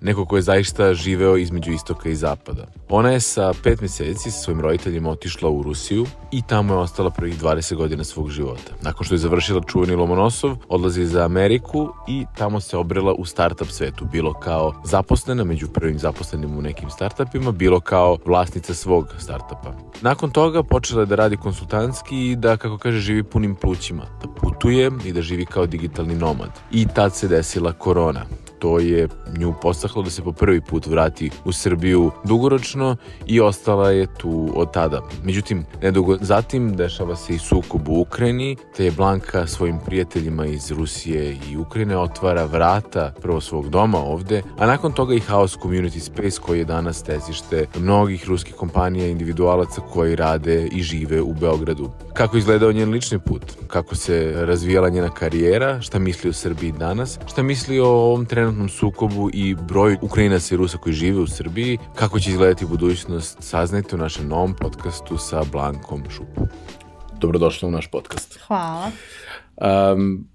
[0.00, 2.66] neko ko je zaista živeo između istoka i zapada.
[2.88, 7.10] Ona je sa pet meseci sa svojim roditeljima otišla u Rusiju i tamo je ostala
[7.10, 8.72] prvih 20 godina svog života.
[8.82, 13.68] Nakon što je završila čuveni Lomonosov, odlazi za Ameriku i tamo se obrela u startup
[13.68, 19.72] svetu, bilo kao zaposlena među prvim zaposlenim u nekim startupima, bilo kao vlasnica svog startupa.
[20.02, 24.28] Nakon toga počela je da radi konsultantski i da, kako kaže, živi punim plućima, da
[24.28, 26.50] putuje i da živi kao digitalni nomad.
[26.72, 28.24] I tad se desila korona
[28.60, 32.96] to je nju postaklo da se po prvi put vrati u Srbiju dugoročno
[33.26, 35.02] i ostala je tu od tada.
[35.24, 40.70] Međutim, nedugo zatim dešava se i sukob u Ukrajini, te je Blanka svojim prijateljima iz
[40.70, 45.98] Rusije i Ukrajine otvara vrata prvo svog doma ovde, a nakon toga i House Community
[45.98, 51.34] Space koji je danas tezište mnogih ruskih kompanija i individualaca koji rade i žive u
[51.34, 51.90] Beogradu.
[52.12, 57.18] Kako izgledao njen lični put, kako se razvijala njena karijera, šta misli o Srbiji danas,
[57.26, 61.26] šta misli o ovom trenutnom trenutnom sukobu i broj Ukrajinaca i Rusa koji žive u
[61.26, 66.46] Srbiji, kako će izgledati budućnost, saznajte u našem novom podcastu sa Blankom Šupom.
[67.20, 68.38] Dobrodošla u naš podcast.
[68.46, 68.90] Hvala.
[69.56, 70.26] Um,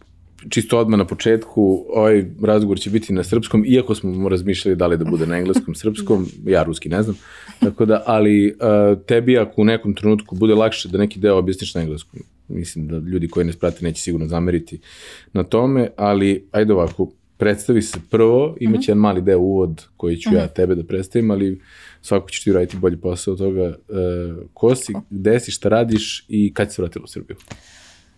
[0.49, 4.97] čisto odmah na početku, ovaj razgovor će biti na srpskom, iako smo razmišljali da li
[4.97, 7.17] da bude na engleskom, srpskom, ja ruski ne znam,
[7.59, 11.75] tako da, ali uh, tebi ako u nekom trenutku bude lakše da neki deo objasniš
[11.75, 14.79] na engleskom, mislim da ljudi koji nas prate neće sigurno zameriti
[15.33, 18.89] na tome, ali ajde ovako, predstavi se prvo, imaće -hmm.
[18.89, 20.53] jedan mali deo uvod koji ću ja mhm.
[20.53, 21.61] tebe da predstavim, ali
[22.01, 23.67] svako ćeš ti raditi bolji posao od toga.
[23.67, 23.75] Uh,
[24.53, 27.37] ko si, gde si, šta radiš i kad si se vratila u Srbiju?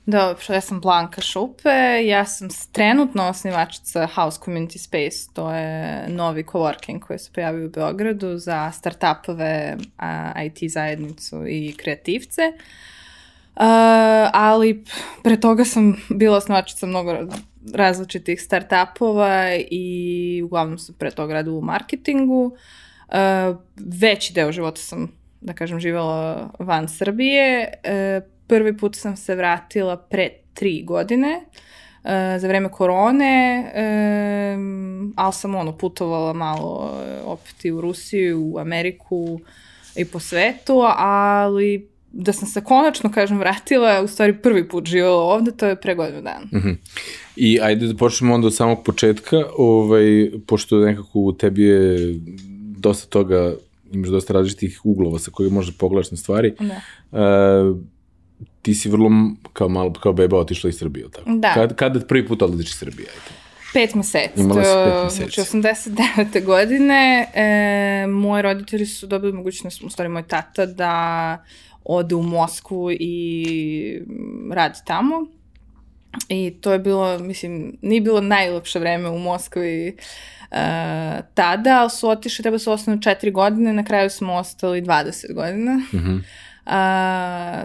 [0.05, 6.43] Dobro, ja sam Blanka Šupe, ja sam trenutno osnivačica House Community Space, to je novi
[6.43, 9.77] coworking koji se pojavio u Beogradu za startupove,
[10.45, 12.41] IT zajednicu i kreativce.
[12.41, 12.61] Uh,
[14.33, 14.83] ali
[15.23, 17.17] pre toga sam bila osnivačica mnogo
[17.73, 22.45] različitih startupova i uglavnom sam pre toga radila u marketingu.
[23.07, 27.73] Uh, veći deo života sam, da kažem, živela van Srbije.
[27.73, 31.41] Uh, prvi put sam se vratila pre tri godine
[32.03, 33.63] uh, za vreme korone,
[34.55, 39.39] um, ali sam ono putovala malo opet i u Rusiju, u Ameriku
[39.95, 41.89] i po svetu, ali
[42.19, 45.95] da sam se konačno, kažem, vratila, u stvari prvi put živjela ovde, to je pre
[45.95, 46.45] godinu dana.
[46.53, 46.75] Mm -hmm.
[47.35, 52.15] I ajde da počnemo onda od samog početka, ovaj, pošto nekako u tebi je
[52.77, 53.53] dosta toga,
[53.91, 56.53] imaš dosta različitih uglova sa kojih možeš da pogledaš na stvari.
[56.59, 56.81] Da.
[57.11, 57.77] Uh,
[58.61, 59.09] ti si vrlo
[59.53, 61.29] kao malo, kao beba otišla iz Srbije, tako?
[61.35, 61.53] Da.
[61.53, 63.09] Kad, kada prvi put odlaziš iz Srbije?
[63.09, 63.47] Ajde.
[63.73, 64.41] Pet meseci.
[64.41, 65.41] Imala si pet meseci.
[65.41, 66.45] Znači, 89.
[66.45, 71.43] godine e, moji roditelji su dobili mogućnost, u stvari moj tata, da
[71.87, 74.01] ode u Moskvu i
[74.51, 75.15] radi tamo.
[76.29, 79.97] I to je bilo, mislim, nije bilo najlepše vreme u Moskvi
[80.51, 80.57] uh,
[81.33, 85.73] tada, ali su otišli, treba su ostanu četiri godine, na kraju smo ostali 20 godina.
[85.73, 86.21] Mm -hmm.
[86.65, 86.73] Uh,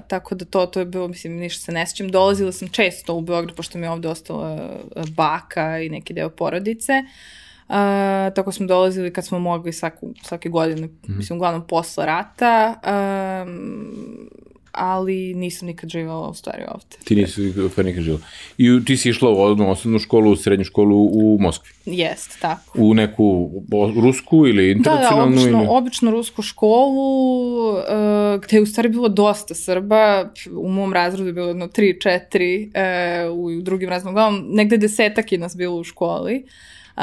[0.09, 2.09] tako da to, to je bilo, mislim, ništa se ne sjećam.
[2.09, 4.81] Dolazila sam često u Beograd, pošto mi je ovde ostala
[5.17, 6.93] baka i neki deo porodice.
[6.93, 7.11] Uh,
[8.35, 12.75] tako smo dolazili kad smo mogli svaku, svake godine, mm mislim, uglavnom posla rata.
[13.47, 14.29] Um,
[14.73, 16.97] ali nisam nikad živala u stvari ovde.
[17.05, 18.23] Ti nisi stvari nikad živala.
[18.59, 21.71] I ti si išla u odnu osnovnu školu, u srednju školu u Moskvi?
[21.87, 22.79] Jest, tako.
[22.79, 23.51] U neku
[24.03, 25.37] rusku ili internacionalnu?
[25.37, 25.69] Da, da, obično, ili...
[25.71, 27.79] obično rusku školu, uh,
[28.43, 33.59] gde je u stvari bilo dosta Srba, u mom razredu je bilo jedno 3-4, uh,
[33.59, 36.45] u drugim razredima, uglavnom, negde desetak je nas bilo u školi.
[36.45, 36.51] Uh,
[36.97, 37.03] Uh,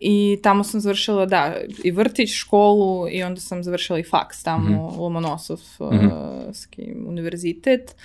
[0.00, 1.54] I tamo sam završila, da,
[1.84, 4.98] i vrtić, školu i onda sam završila i faks tamo, mm -hmm.
[4.98, 7.08] Lomonosovski mm -hmm.
[7.08, 7.96] univerzitet.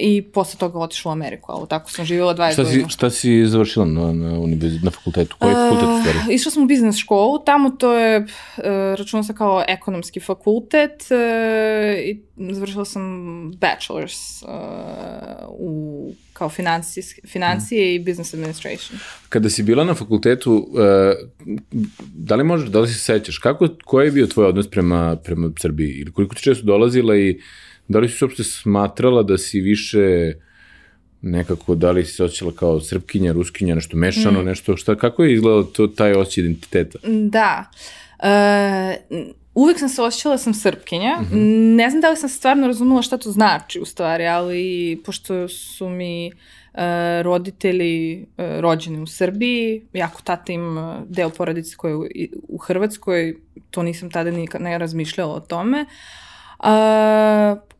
[0.00, 2.88] I posle toga otišla u Ameriku, ali tako sam živjela 20 šta godina.
[2.88, 5.36] Šta si završila na, na, univerzit, na fakultetu?
[5.38, 6.34] Koji uh, fakultet stvari?
[6.34, 8.26] Išla sam u biznes školu, tamo to je, uh,
[8.98, 12.20] računala se kao ekonomski fakultet uh, i
[12.54, 13.02] završila sam
[13.52, 17.04] bachelor's uh, u kao financije
[17.92, 17.94] mm.
[17.94, 18.98] i business administration.
[19.28, 21.58] Kada si bila na fakultetu, uh,
[22.14, 25.50] da li možeš, da li se sećaš, kako, koji je bio tvoj odnos prema, prema
[25.60, 25.90] Srbiji?
[25.90, 27.40] Ili koliko ti često dolazila i
[27.88, 30.32] da li si uopšte smatrala da si više
[31.22, 34.44] nekako, da li si se osjećala kao srpkinja, ruskinja, nešto mešano, mm.
[34.44, 36.98] nešto, šta, kako je izgledalo to, taj osjećaj identiteta?
[37.30, 37.64] Da.
[38.18, 41.16] Uh, uvek sam se osjećala da sam srpkinja.
[41.20, 41.76] Mm -hmm.
[41.76, 45.88] Ne znam da li sam stvarno razumela šta to znači u stvari, ali pošto su
[45.88, 46.80] mi uh,
[47.22, 52.06] roditelji uh, rođeni u Srbiji, jako tata im uh, deo porodice koje u,
[52.48, 53.36] u Hrvatskoj,
[53.70, 55.80] to nisam tada nikad ne razmišljala o tome.
[55.82, 55.88] Uh,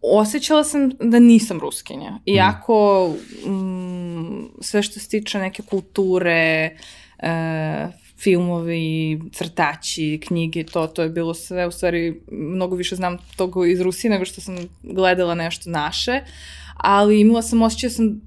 [0.02, 2.10] osjećala sam da nisam ruskinja.
[2.10, 2.22] Mhm.
[2.26, 3.10] Iako
[3.46, 6.70] mm, sve što se tiče neke kulture,
[7.18, 7.28] uh,
[8.18, 13.80] filmovi, crtači, knjige, to, to je bilo sve, u stvari, mnogo više znam toga iz
[13.80, 16.20] Rusije nego što sam gledala nešto naše,
[16.76, 18.20] ali imala sam osjećaj da sam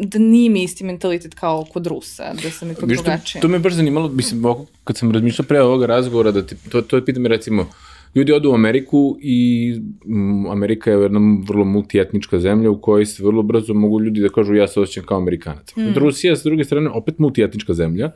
[0.00, 3.40] da nije mi isti mentalitet kao kod Rusa, da sam ipak drugačija.
[3.40, 4.44] To, to me baš zanimalo, mislim,
[4.84, 7.66] kad sam razmišljao pre ovoga razgovora, da ti, to, to je pitam recimo,
[8.14, 9.72] ljudi odu u Ameriku i
[10.06, 14.28] m, Amerika je jedna vrlo multietnička zemlja u kojoj se vrlo brzo mogu ljudi da
[14.28, 15.76] kažu ja se osjećam kao Amerikanac.
[15.76, 15.94] Mm.
[15.96, 18.10] Rusija, s druge strane, opet multietnička zemlja,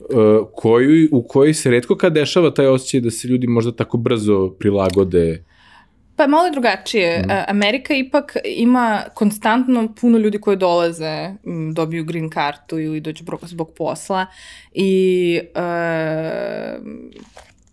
[0.00, 3.96] Uh, koju, u kojoj se redko kad dešava taj osjećaj da se ljudi možda tako
[3.98, 5.44] brzo prilagode
[6.20, 7.18] Pa malo je drugačije.
[7.18, 7.30] Mm.
[7.48, 11.30] Amerika ipak ima konstantno puno ljudi koji dolaze,
[11.74, 14.26] dobiju green kartu ili dođu zbog posla
[14.72, 16.86] i uh,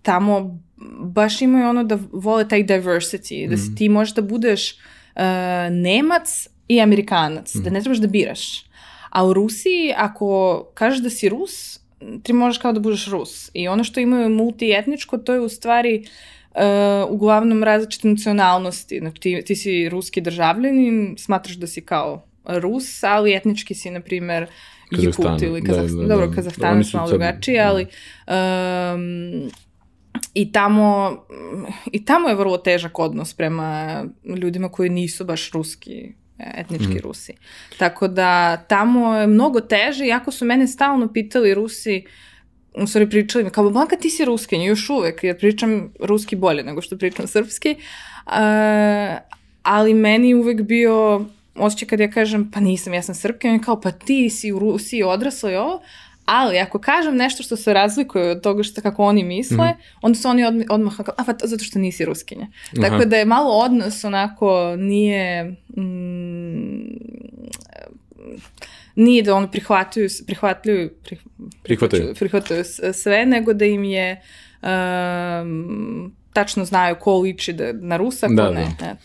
[0.02, 0.60] tamo
[1.00, 3.76] baš imaju ono da vole taj diversity, da si mm.
[3.76, 5.22] ti možeš da budeš uh,
[5.72, 7.64] Nemac i Amerikanac, mm.
[7.64, 8.66] da ne trebaš da biraš.
[9.10, 11.80] A u Rusiji, ako kažeš da si Rus,
[12.24, 13.52] ti možeš kao da budeš Rus.
[13.54, 16.04] I ono što imaju multietničko, to je u stvari
[16.56, 16.62] uh,
[17.10, 19.00] uglavnom različite nacionalnosti.
[19.00, 24.00] Znači, ti, ti si ruski državljanin, smatraš da si kao Rus, ali etnički si, na
[24.02, 24.48] primer,
[24.92, 25.98] Jiput ili Kazahstan.
[25.98, 27.86] Da, da, da, Dobro, Kazahstan je malo drugačije, ali
[28.28, 29.52] um,
[30.34, 31.18] i tamo,
[31.92, 37.00] i tamo je vrlo težak odnos prema ljudima koji nisu baš ruski etnički mm.
[37.04, 37.34] Rusi.
[37.78, 42.04] Tako da tamo je mnogo teže, iako su mene stalno pitali Rusi,
[42.74, 46.64] u stvari pričali mi, kao, Blanka, ti si ruskinja, još uvek, jer pričam ruski bolje
[46.64, 47.76] nego što pričam srpski,
[48.26, 48.34] uh,
[49.64, 51.26] ali meni uvek bio
[51.56, 55.04] osjećaj kad ja kažem, pa nisam, ja sam srpkinja, kao, pa ti si u Rusiji
[55.04, 55.82] odrasla i ovo,
[56.28, 59.98] Ali ako kažem nešto što se razlikuje od toga što kako oni misle, mm -hmm.
[60.02, 62.48] onda su oni odmah, odmah a pa zato što nisi ruskinja.
[62.78, 62.90] Aha.
[62.90, 65.56] Tako da je malo odnos onako nije...
[65.78, 66.98] Mm,
[68.96, 71.20] nije da oni prihvataju, prihvatljaju, prih,
[71.64, 72.14] prihvataju.
[72.16, 72.64] prihvataju
[72.94, 74.22] sve, nego da im je
[74.62, 78.68] um, tačno znaju ko liči da, na Rusa, ko da, ne.
[78.80, 78.96] Da.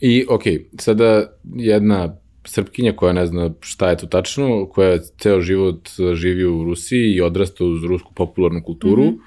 [0.00, 5.40] I, okej, okay, sada jedna srpkinja koja ne zna šta je to tačno, koja ceo
[5.40, 9.18] život živi u Rusiji i odrasta uz rusku popularnu kulturu, mm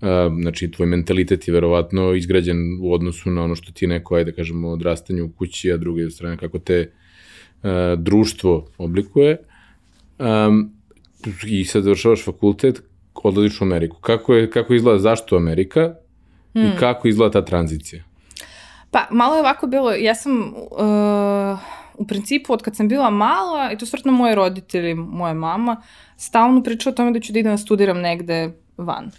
[0.00, 0.42] -hmm.
[0.42, 4.36] znači tvoj mentalitet je verovatno izgrađen u odnosu na ono što ti neko, ajde da
[4.36, 6.90] kažemo, odrastanju u kući, a druge strane kako te
[7.62, 9.36] uh, društvo oblikuje.
[10.18, 10.72] Um,
[11.46, 12.82] I sad završavaš fakultet,
[13.14, 13.96] odlaziš u Ameriku.
[14.00, 15.94] Kako, je, kako izgleda, zašto Amerika
[16.54, 16.60] mm.
[16.60, 18.04] i kako izgleda ta tranzicija?
[18.90, 20.54] Pa, malo je ovako bilo, ja sam...
[20.70, 25.82] Uh u principu, od kad sam bila mala, i to stvarno moji roditelji, moja mama,
[26.16, 29.10] stalno priča o tome da ću da idem da studiram negde van,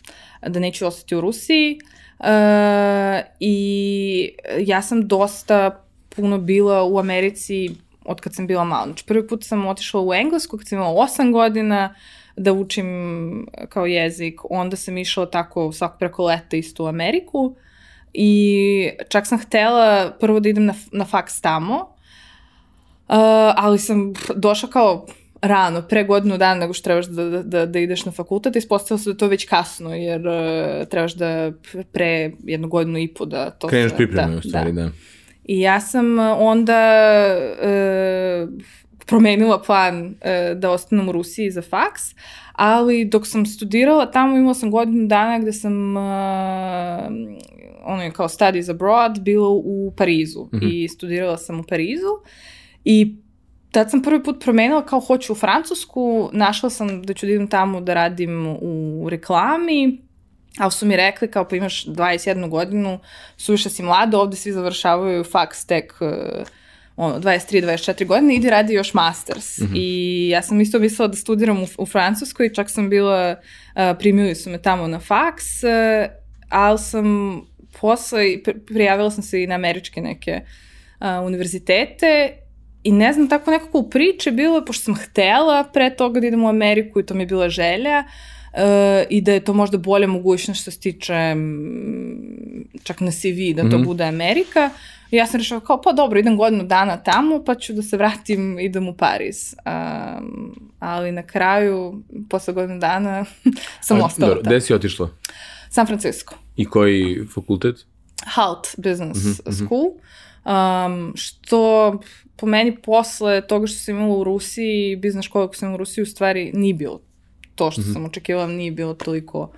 [0.47, 1.79] da neću ostati u Rusiji.
[2.19, 7.69] E, I ja sam dosta puno bila u Americi
[8.05, 8.85] od kad sam bila mala.
[8.85, 11.95] Znači, prvi put sam otišla u Englesku kad sam imala 8 godina,
[12.35, 12.87] da učim
[13.69, 17.55] kao jezik, onda sam išla tako svako preko leta isto u Ameriku
[18.13, 21.92] i čak sam htela prvo da idem na, na faks tamo,
[23.55, 25.05] ali sam došla kao
[25.43, 28.97] rano, pre godinu dana nego što trebaš da, da, da, da ideš na fakultet, ispostavilo
[28.97, 31.51] se da to već kasno, jer uh, trebaš da
[31.91, 33.67] pre jednu godinu i po da to...
[33.67, 34.81] Kreneš pripreme da, u stvari, da.
[34.81, 34.89] da.
[35.45, 36.81] I ja sam onda
[37.61, 38.49] uh,
[39.05, 42.01] promenila plan uh, da ostanem u Rusiji za faks,
[42.53, 46.03] ali dok sam studirala tamo imala sam godinu dana gde sam uh,
[47.85, 50.69] ono je kao studies abroad bila u Parizu mm -hmm.
[50.71, 52.11] i studirala sam u Parizu
[52.85, 53.15] I
[53.71, 57.47] tad sam prvi put promenila kao hoću u Francusku, našla sam da ću da idem
[57.47, 60.01] tamo da radim u reklami,
[60.57, 62.99] ali su mi rekli kao pa imaš 21 godinu,
[63.37, 66.47] suviše si mlada, ovde svi završavaju faks tek uh,
[66.95, 69.57] ono, 23-24 godine, idi radi još masters.
[69.57, 69.71] Mm -hmm.
[69.75, 73.35] I ja sam isto mislila da studiram u, u Francuskoj, čak sam bila,
[73.75, 75.69] uh, primili su me tamo na faks, uh,
[76.49, 77.41] ali sam
[77.81, 78.23] posle,
[78.67, 80.41] prijavila sam se i na američke neke
[80.99, 82.42] uh, univerzitete
[82.83, 86.27] I ne znam, tako nekako u priči bilo je, pošto sam htela pre toga da
[86.27, 88.03] idem u Ameriku i to mi je bila želja,
[88.53, 88.59] uh,
[89.09, 91.35] i da je to možda bolja mogućnost što se tiče
[92.83, 93.85] čak na CV da to mm -hmm.
[93.85, 94.69] bude Amerika.
[95.11, 97.97] I ja sam rešao kao, pa dobro, idem godinu dana tamo, pa ću da se
[97.97, 99.55] vratim, idem u Pariz.
[99.65, 103.25] Um, ali na kraju, posle godinu dana,
[103.81, 104.41] sam ostala tamo.
[104.43, 105.09] Gde si otišla?
[105.69, 106.35] San Francisco.
[106.55, 107.75] I koji fakultet?
[108.25, 109.65] HALT Business mm -hmm.
[109.65, 109.85] School,
[110.45, 111.93] um, što
[112.35, 115.77] po meni posle toga što sam imala u Rusiji, biznes škola koja sam imala u
[115.77, 116.99] Rusiji, u stvari nije bilo
[117.55, 117.93] to što mm -hmm.
[117.93, 119.51] sam očekivala, nije bilo toliko,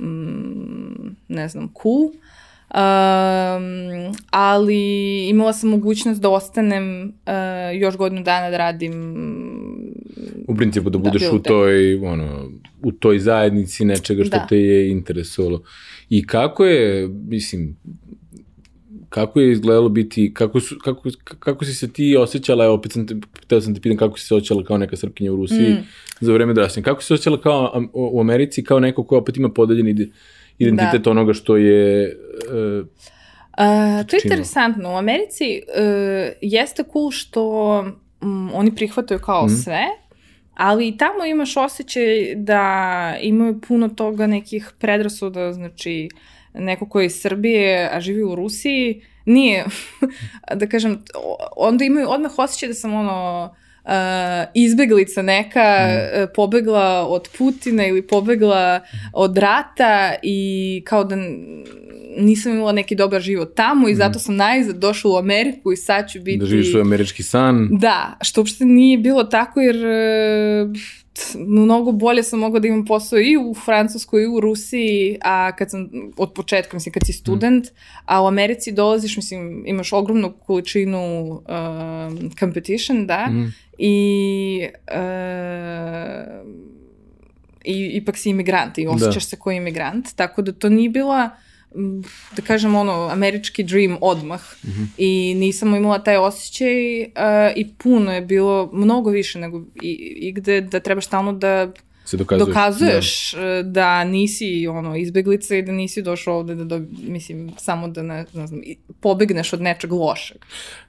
[0.00, 2.10] mm, ne znam, cool.
[2.74, 8.92] Um, ali imala sam mogućnost da ostanem uh, još godinu dana da radim
[10.48, 12.50] u principu da budeš da, u toj ono
[12.82, 14.46] u toj zajednici nečega što da.
[14.46, 15.62] te je interesovalo.
[16.08, 17.76] I kako je, mislim,
[19.12, 23.06] kako je izgledalo biti, kako, su, kako, kako si se ti osjećala, evo, opet sam
[23.06, 25.86] te, htio sam te pitan kako si se osjećala kao neka srpkinja u Rusiji mm.
[26.20, 26.84] za vreme odrastanja.
[26.84, 30.10] Kako si se osjećala kao u Americi, kao neko ko opet ima podeljen
[30.58, 31.10] identitet da.
[31.10, 32.16] onoga što je...
[32.80, 32.86] Uh,
[33.52, 34.92] Uh, to je interesantno.
[34.92, 37.78] U Americi uh, jeste cool što
[38.20, 39.48] um, oni prihvataju kao mm.
[39.48, 39.82] sve,
[40.54, 46.08] ali i tamo imaš osjećaj da imaju puno toga nekih predrasuda, znači
[46.54, 49.64] neko ko je iz Srbije, a živi u Rusiji, nije,
[50.60, 51.04] da kažem,
[51.56, 53.50] onda imaju odmah osjećaj da sam ono,
[53.84, 53.90] uh,
[54.54, 56.26] izbeglica neka mm.
[56.34, 58.80] pobegla od Putina ili pobegla
[59.12, 61.16] od rata i kao da
[62.18, 63.96] nisam imala neki dobar život tamo i mm.
[63.96, 66.38] zato sam najzad došla u Ameriku i sad ću biti...
[66.38, 67.68] Da živiš svoj američki san.
[67.70, 70.76] Da, što uopšte nije bilo tako jer uh,
[71.34, 75.70] mnogo bolje sam mogla da imam posao i u Francuskoj i u Rusiji, a kad
[75.70, 77.74] sam od početka, mislim, kad si student, mm.
[78.04, 83.54] a u Americi dolaziš, mislim, imaš ogromnu količinu uh, competition, da, mm.
[83.78, 86.52] i uh,
[87.64, 89.28] i ipak si imigrant i osjećaš da.
[89.28, 91.30] se kao imigrant, tako da to nije bila
[92.36, 94.86] da kažem ono, američki dream odmah mm -hmm.
[94.98, 97.06] i nisam imala taj osjećaj uh,
[97.56, 101.72] i puno je bilo, mnogo više nego i, i gde da trebaš stalno da
[102.04, 103.62] se dokazuješ, dokazuješ da.
[103.62, 108.24] da nisi ono izbeglica i da nisi došao ovde da, do, mislim samo da ne,
[108.34, 108.60] ne znam
[109.00, 110.36] pobegneš od nečeg lošeg.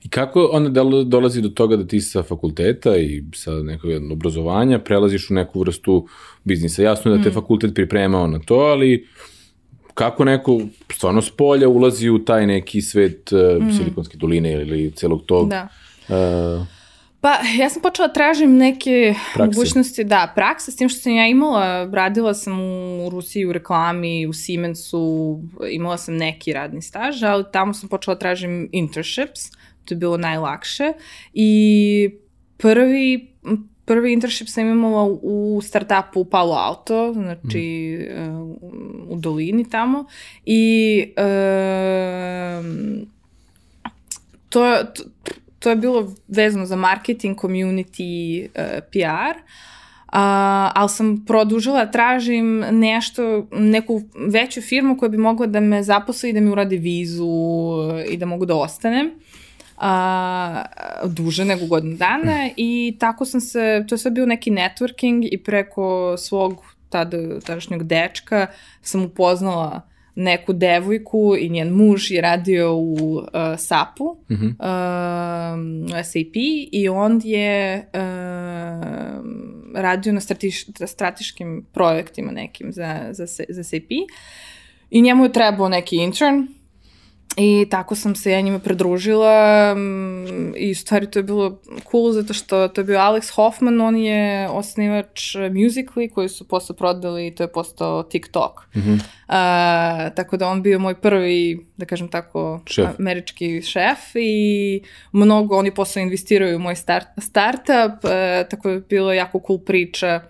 [0.03, 5.29] I kako onda dolazi do toga da ti sa fakulteta i sa nekog obrazovanja prelaziš
[5.29, 6.07] u neku vrstu
[6.43, 6.83] biznisa?
[6.83, 7.33] Jasno je da te mm.
[7.33, 9.07] fakultet pripremao na to, ali
[9.93, 10.61] kako neko
[10.93, 13.71] stvarno s polja ulazi u taj neki svet uh, mm.
[13.71, 15.49] Silikonske doline ili celog tog...
[15.49, 15.67] Da.
[16.09, 16.67] Uh,
[17.23, 19.57] Pa, ja sam počela da tražim neke prakse.
[19.57, 24.27] mogućnosti, da, prakse, s tim što sam ja imala, radila sam u Rusiji u reklami,
[24.27, 25.39] u Siemensu,
[25.71, 29.49] imala sam neki radni staž, ali tamo sam počela da tražim internships,
[29.85, 30.93] to je bilo najlakše
[31.33, 32.09] i
[32.57, 33.33] prvi
[33.85, 38.31] prvi internship sam imala u startupu u Palo Alto, znači mm.
[38.31, 38.57] uh,
[39.09, 40.05] u dolini tamo
[40.45, 42.65] i uh,
[44.49, 45.03] to, to,
[45.59, 49.39] to je bilo vezano za marketing, community, uh, PR,
[50.13, 50.19] Uh,
[50.73, 56.33] ali sam produžila, tražim nešto, neku veću firmu koja bi mogla da me zaposli i
[56.33, 57.29] da mi uradi vizu
[58.09, 59.11] i da mogu da ostanem
[59.77, 60.63] a,
[61.05, 65.43] duže nego godinu dana i tako sam se, to je sve bio neki networking i
[65.43, 68.47] preko svog tada, tadašnjeg dečka
[68.81, 69.81] sam upoznala
[70.15, 73.23] neku devojku i njen muž je radio u uh,
[73.57, 74.53] SAP-u, mm -hmm.
[75.89, 76.35] uh, SAP
[76.71, 77.99] i on je uh,
[79.75, 83.91] radio na stratiš, strateškim projektima nekim za, za, za SAP
[84.89, 86.47] i njemu je trebao neki intern
[87.37, 91.61] I tako sam se ja njima pridružila mm, i u stvari to je bilo
[91.91, 96.75] cool zato što to je bio Alex Hoffman, on je osnivač Musical.ly koji su posle
[96.75, 98.75] prodali i to je postao TikTok.
[98.75, 98.93] Mm -hmm.
[98.93, 102.99] uh, tako da on bio moj prvi, da kažem tako, šef.
[102.99, 108.81] američki šef i mnogo oni posle investiraju u moj start, startup, uh, tako da je
[108.89, 110.21] bilo jako cool priča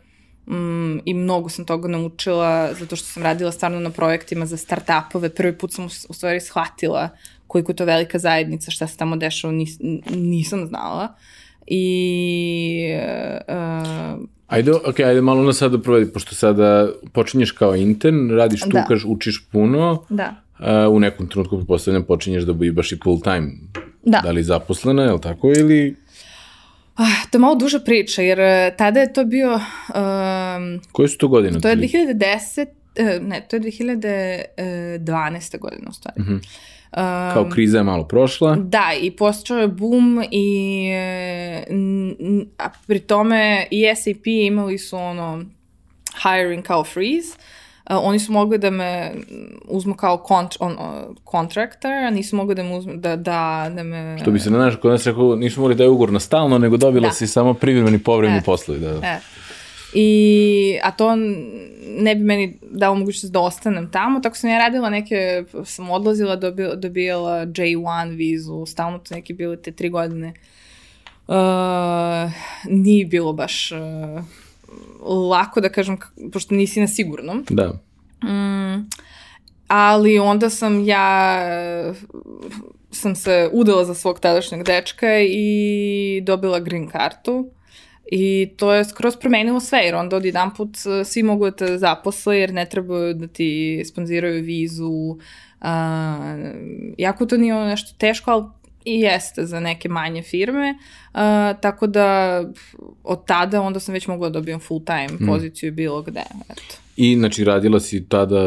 [0.47, 5.29] Mm, I mnogo sam toga naučila zato što sam radila stvarno na projektima za start-upove.
[5.29, 7.09] Prvi put sam u, u stvari shvatila
[7.47, 9.77] koliko je to velika zajednica, šta se tamo dešava, nis,
[10.09, 11.13] nisam znala.
[11.67, 12.95] I...
[13.47, 18.69] Uh, Ajde, ok, ajde malo na sada provedi, pošto sada počinješ kao intern, radiš tu,
[18.69, 18.85] da.
[18.85, 20.35] kaž, učiš puno, da.
[20.59, 23.51] Uh, u nekom trenutku, pretpostavljam, počinješ da baš i full time.
[24.05, 24.19] Da.
[24.23, 25.95] Da li zaposlena, je li tako, ili...
[26.95, 29.53] Ah, to je malo duža priča, jer eh, tada je to bio...
[29.53, 31.59] Um, Koje su to godine?
[31.59, 35.59] To je 2010, eh, ne, to je 2012.
[35.59, 36.21] godina u stvari.
[36.21, 36.39] -huh.
[36.97, 38.55] Um, Kao kriza je malo prošla.
[38.55, 40.87] Da, i postao je boom i
[42.57, 45.45] a pri tome i SAP imali su ono
[46.23, 47.35] hiring kao freeze.
[47.89, 49.11] Uh, oni su mogli da me
[49.67, 50.77] uzmu kao kont, on,
[51.23, 54.17] contractor, a nisu mogli da me uzmu, da, da, da me...
[54.21, 56.57] Što bi se na naš, kod nas rekao, nisu mogli da je ugovor na stalno,
[56.57, 57.13] nego dobila da.
[57.13, 58.43] si samo privremeni povremeni e.
[58.45, 58.79] poslovi.
[58.79, 58.89] Da.
[58.89, 59.19] E.
[59.93, 61.15] I, a to
[61.97, 66.35] ne bi meni dao mogućnost da ostanem tamo, tako sam ja radila neke, sam odlazila,
[66.35, 70.33] dobila, dobijala J1 vizu, stalno to neke bile te tri godine.
[71.27, 71.35] Uh,
[72.65, 74.23] nije bilo baš uh,
[75.29, 75.97] lako da kažem,
[76.31, 77.45] pošto nisi na sigurnom.
[77.49, 77.73] Da.
[78.23, 78.89] Mm,
[79.67, 81.39] ali onda sam ja
[82.91, 87.49] sam se udala za svog tadašnjeg dečka i dobila green kartu.
[88.11, 91.51] I to je skroz promenilo sve, jer onda od jedan put e, svi mogu da
[91.51, 94.89] te zaposle, jer ne trebaju da ti sponziraju vizu.
[94.89, 95.69] Uh,
[96.97, 98.43] jako to nije ono nešto teško, ali
[98.85, 100.75] i jeste za neke manje firme,
[101.13, 101.19] uh,
[101.61, 102.39] tako da
[103.03, 105.27] od tada onda sam već mogla da dobijem full time mm.
[105.27, 106.23] poziciju bilo gde.
[106.49, 106.75] Eto.
[106.95, 108.39] I, znači, radila si tada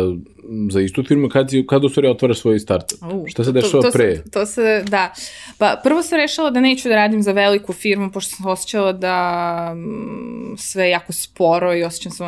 [0.70, 3.02] za istu firmu, kad, si, kad u stvari otvaraš svoj startup?
[3.02, 4.16] Uh, Šta se dešava to, to pre?
[4.16, 5.14] Se, to se, da.
[5.58, 9.68] Pa, prvo sam rešila da neću da radim za veliku firmu, pošto sam osjećala da
[9.72, 12.24] m, sve jako sporo i osjećam se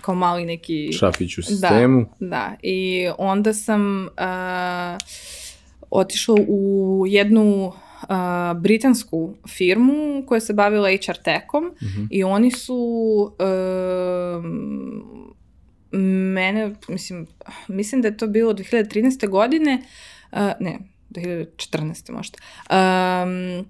[0.00, 0.92] kao mali neki...
[0.92, 2.06] Šafić u sistemu.
[2.20, 2.54] Da, da.
[2.62, 4.98] I onda sam uh,
[5.90, 12.02] otišla u jednu uh, britansku firmu koja se bavila HR tekom mhm.
[12.02, 12.06] -huh.
[12.10, 12.76] i oni su
[13.38, 14.44] uh,
[16.00, 17.26] mene, mislim,
[17.68, 19.28] mislim da je to bilo 2013.
[19.28, 19.82] godine,
[20.32, 20.78] uh, ne,
[21.10, 22.12] 2014.
[22.12, 22.38] možda,
[22.70, 23.66] um,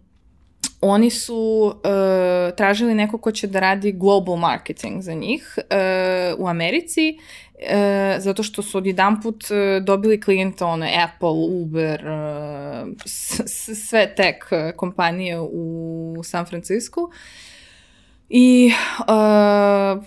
[0.80, 6.48] oni su uh, tražili neko ko će da radi global marketing za njih uh, u
[6.48, 7.18] Americi,
[7.62, 11.28] uh, zato što su odjedan put uh, dobili klijenta, ono, Apple,
[11.60, 12.88] Uber, uh,
[13.74, 14.38] sve tech
[14.76, 17.10] kompanije u San Francisco.
[18.28, 20.04] I uh,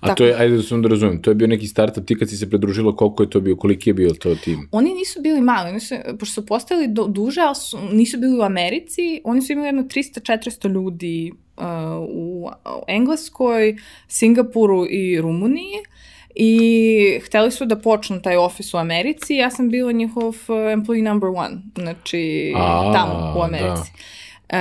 [0.00, 0.14] A Tako.
[0.16, 2.36] to je, ajde da se onda razumem, to je bio neki startup, ti kad si
[2.36, 4.68] se pridružila, koliko je to bio, koliki je bio to tim?
[4.72, 8.38] Oni nisu bili mali, oni su, pošto su postali do, duže, ali su, nisu bili
[8.38, 11.64] u Americi, oni su imali jedno 300-400 ljudi uh,
[12.08, 13.76] u, u Engleskoj,
[14.08, 15.82] Singapuru i Rumuniji
[16.34, 21.02] i hteli su da počnu taj ofis u Americi, ja sam bila njihov uh, employee
[21.02, 23.92] number one, znači A, tamo u Americi.
[23.92, 24.23] Da.
[24.52, 24.58] Uh,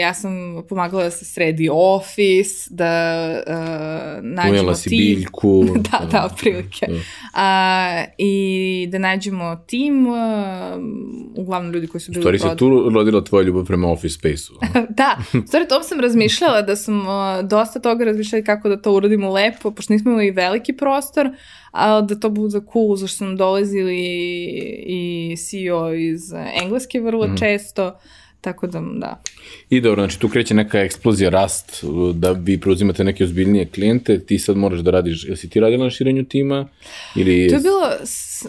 [0.00, 4.98] ja sam pomagala da se sredi ofis, da uh, nađemo Ujela si tim.
[4.98, 5.64] biljku.
[5.90, 6.86] da, da, otprilike.
[6.86, 6.94] Da.
[6.94, 10.14] Uh, I da nađemo tim, uh,
[11.36, 14.54] uglavnom ljudi koji su bili u stvari se tu rodila tvoja ljubav prema office space-u.
[15.00, 17.04] da, stvari to sam razmišljala, da sam uh,
[17.44, 21.30] dosta toga razmišljala kako da to uradimo lepo, pošto nismo imali veliki prostor,
[21.70, 23.98] ali da to bude cool, zašto sam dolazili
[24.86, 27.36] i CEO iz Engleske vrlo mm.
[27.36, 27.98] često,
[28.42, 29.22] Tako da, da.
[29.70, 34.38] I dobro, znači tu kreće neka eksplozija, rast, da vi preuzimate neke ozbiljnije klijente, ti
[34.38, 36.68] sad moraš da radiš, jesi ti radila na širenju tima?
[37.16, 37.48] Ili...
[37.48, 37.82] To je bilo,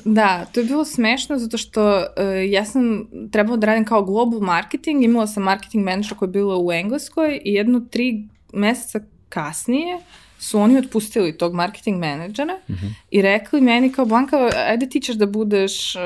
[0.05, 2.05] da, to je bilo smešno zato što uh,
[2.49, 6.57] ja sam trebala da radim kao global marketing, imala sam marketing manager koja je bila
[6.57, 9.99] u Engleskoj i jedno tri meseca kasnije
[10.39, 12.85] su oni otpustili tog marketing menadžera uh mhm.
[12.85, 12.93] -huh.
[13.11, 16.01] i rekli meni kao Blanka, ajde ti ćeš da budeš uh,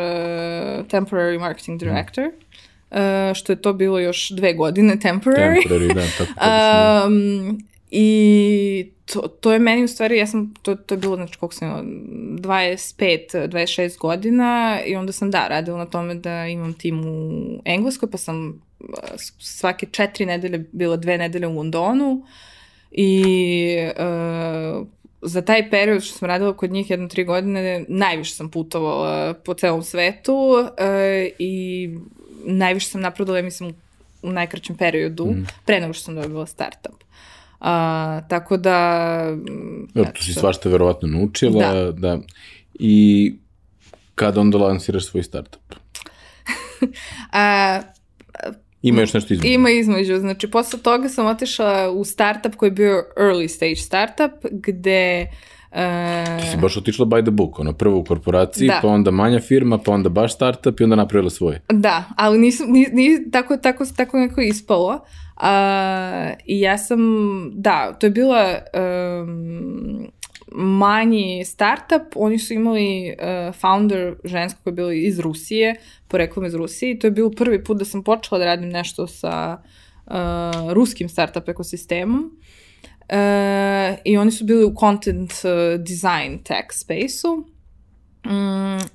[0.88, 2.26] temporary marketing director.
[2.26, 2.46] Uh -huh Uh,
[3.36, 5.67] što je to bilo još dve godine temporary.
[5.67, 10.76] Temporary, da, tako, tako um, I to, to je meni u stvari, ja sam, to,
[10.76, 11.69] to je bilo, znači, koliko sam
[12.39, 18.12] 25, 26 godina i onda sam, da, radila na tome da imam tim u Engleskoj,
[18.12, 18.62] pa sam
[19.39, 22.26] svake četiri nedelje, bila dve nedelje u Londonu
[22.91, 23.63] i
[24.00, 24.88] uh,
[25.21, 29.54] za taj period što sam radila kod njih jedno tri godine, najviše sam putovala po
[29.54, 30.67] celom svetu uh,
[31.39, 31.89] i
[32.47, 33.73] najviše sam napredala, mislim,
[34.21, 35.47] u najkraćem periodu, mm.
[35.65, 37.03] pre nego što sam dobila startup.
[37.60, 37.67] Uh,
[38.29, 39.19] tako da...
[39.93, 41.91] Dobro, tu si svašta verovatno naučila, da.
[41.91, 42.19] da.
[42.73, 43.36] I
[44.15, 45.62] kada onda lansiraš svoj startup?
[47.31, 47.81] A,
[48.81, 49.53] Ima još nešto između?
[49.53, 50.17] Ima između.
[50.17, 55.57] Znači, posle toga sam otišla u startup koji je bio early stage startup, gde uh,
[55.71, 56.25] E...
[56.39, 58.80] Ti si baš otišla by the book, ono prvo u korporaciji, da.
[58.82, 61.62] pa onda manja firma, pa onda baš startup i onda napravila svoje.
[61.73, 65.06] Da, ali nisu, ni, ni, tako, tako, tako neko ispalo.
[65.38, 65.43] Uh,
[66.45, 66.99] I ja sam,
[67.53, 68.60] da, to je bila
[69.23, 70.08] um,
[70.51, 75.75] manji startup, oni su imali uh, founder žensko koja je bila iz Rusije,
[76.08, 79.08] poreklom iz Rusije i to je bio prvi put da sam počela da radim nešto
[79.08, 79.58] sa
[80.06, 80.13] uh,
[80.73, 82.32] ruskim startup ekosistemom.
[83.10, 87.38] Uh, I oni su bili u content uh, design tech space-u.
[88.32, 88.88] Mm,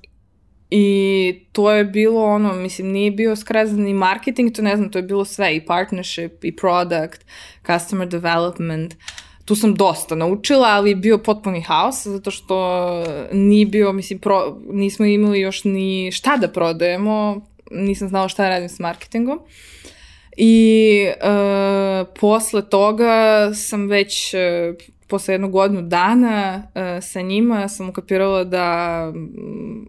[0.70, 4.98] I to je bilo ono, mislim, nije bio skrazan ni marketing, to ne znam, to
[4.98, 7.24] je bilo sve, i partnership, i product,
[7.66, 8.94] customer development.
[9.44, 12.88] Tu sam dosta naučila, ali je bio potpuni haos, zato što
[13.32, 18.68] nije bio, mislim, pro, nismo imali još ni šta da prodajemo, nisam znala šta radim
[18.68, 19.38] s marketingom.
[19.38, 19.44] Uh,
[20.36, 27.88] I uh, posle toga sam već uh, posle jednog godinu dana uh, sa njima sam
[27.88, 29.88] ukapirala da um,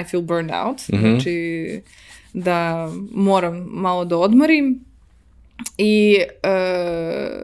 [0.00, 1.00] I feel burned out, mm -hmm.
[1.00, 1.82] znači
[2.32, 4.80] da moram malo da odmorim
[5.78, 7.38] i uh,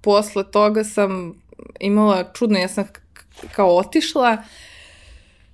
[0.00, 1.34] posle toga sam
[1.80, 2.84] imala čudno, ja sam
[3.52, 4.36] kao otišla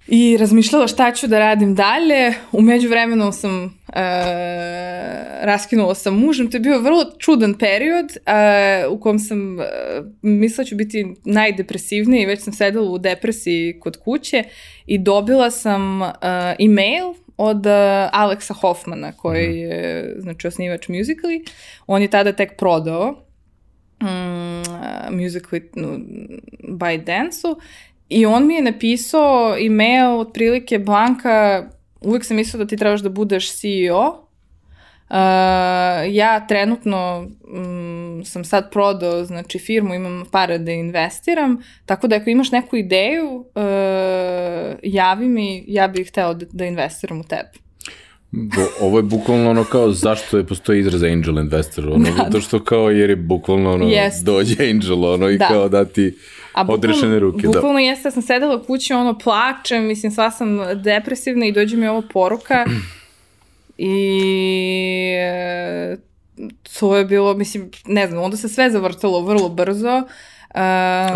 [0.06, 2.34] i razmišljala šta ću da radim dalje.
[2.52, 3.72] Umeđu vremenu sam uh,
[5.42, 6.50] raskinula sa mužem.
[6.50, 9.64] To je bio vrlo čudan period uh, u kom sam uh,
[10.22, 12.26] mislila ću biti najdepresivniji.
[12.26, 14.44] Već sam sedela u depresiji kod kuće
[14.86, 16.08] i dobila sam uh,
[16.58, 17.72] e-mail od uh,
[18.12, 19.58] Aleksa Hoffmana koji mhm.
[19.58, 21.46] je znači osnivač Musical.ly.
[21.86, 23.24] On je tada tek prodao
[24.00, 24.62] um,
[25.10, 25.60] Musical.ly
[26.68, 27.56] by Dance-u
[28.12, 31.64] I on mi je napisao email otprilike Blanka,
[32.00, 34.28] uvek sam mislila da ti trebaš da budeš CEO.
[35.10, 35.16] Uh,
[36.10, 42.30] ja trenutno um, sam sad prodao znači firmu, imam pare da investiram, tako da ako
[42.30, 47.50] imaš neku ideju, uh, javi mi, ja bih hteo da, da investiram u tebe.
[48.30, 52.40] Bo, ovo je bukvalno ono kao zašto je postoji izraz angel investor, ono, da, zato
[52.40, 54.24] što kao jer je bukvalno ono Jest.
[54.24, 55.48] dođe angel ono i da.
[55.48, 56.16] kao da ti
[56.52, 57.42] A odrešene ruke.
[57.42, 57.48] Da.
[57.48, 57.80] Bukvalno da.
[57.80, 62.64] jeste, sam sedela kući, ono, plačem, mislim, sva sam depresivna i dođe mi ovo poruka
[63.78, 65.96] i e,
[66.78, 69.96] to je bilo, mislim, ne znam, onda se sve zavrtalo vrlo brzo.
[69.96, 70.06] Um,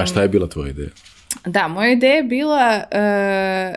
[0.01, 0.89] A šta je bila tvoja ideja?
[1.47, 3.77] Da, moja ideja je bila uh,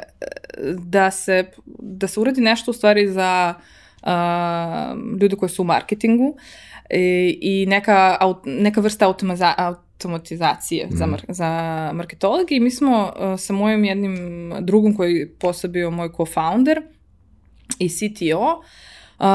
[0.78, 3.54] da, se, da se uradi nešto u stvari za
[4.04, 4.10] uh,
[5.22, 6.38] ljude koji su u marketingu
[6.90, 9.54] i, i neka, neka vrsta automaza,
[10.00, 10.98] automatizacije mm.
[10.98, 11.50] za, mar, za
[11.94, 16.82] marketologi i mi smo uh, sa mojim jednim drugom koji je posle bio moj co-founder
[17.80, 18.62] i CTO
[19.20, 19.26] uh,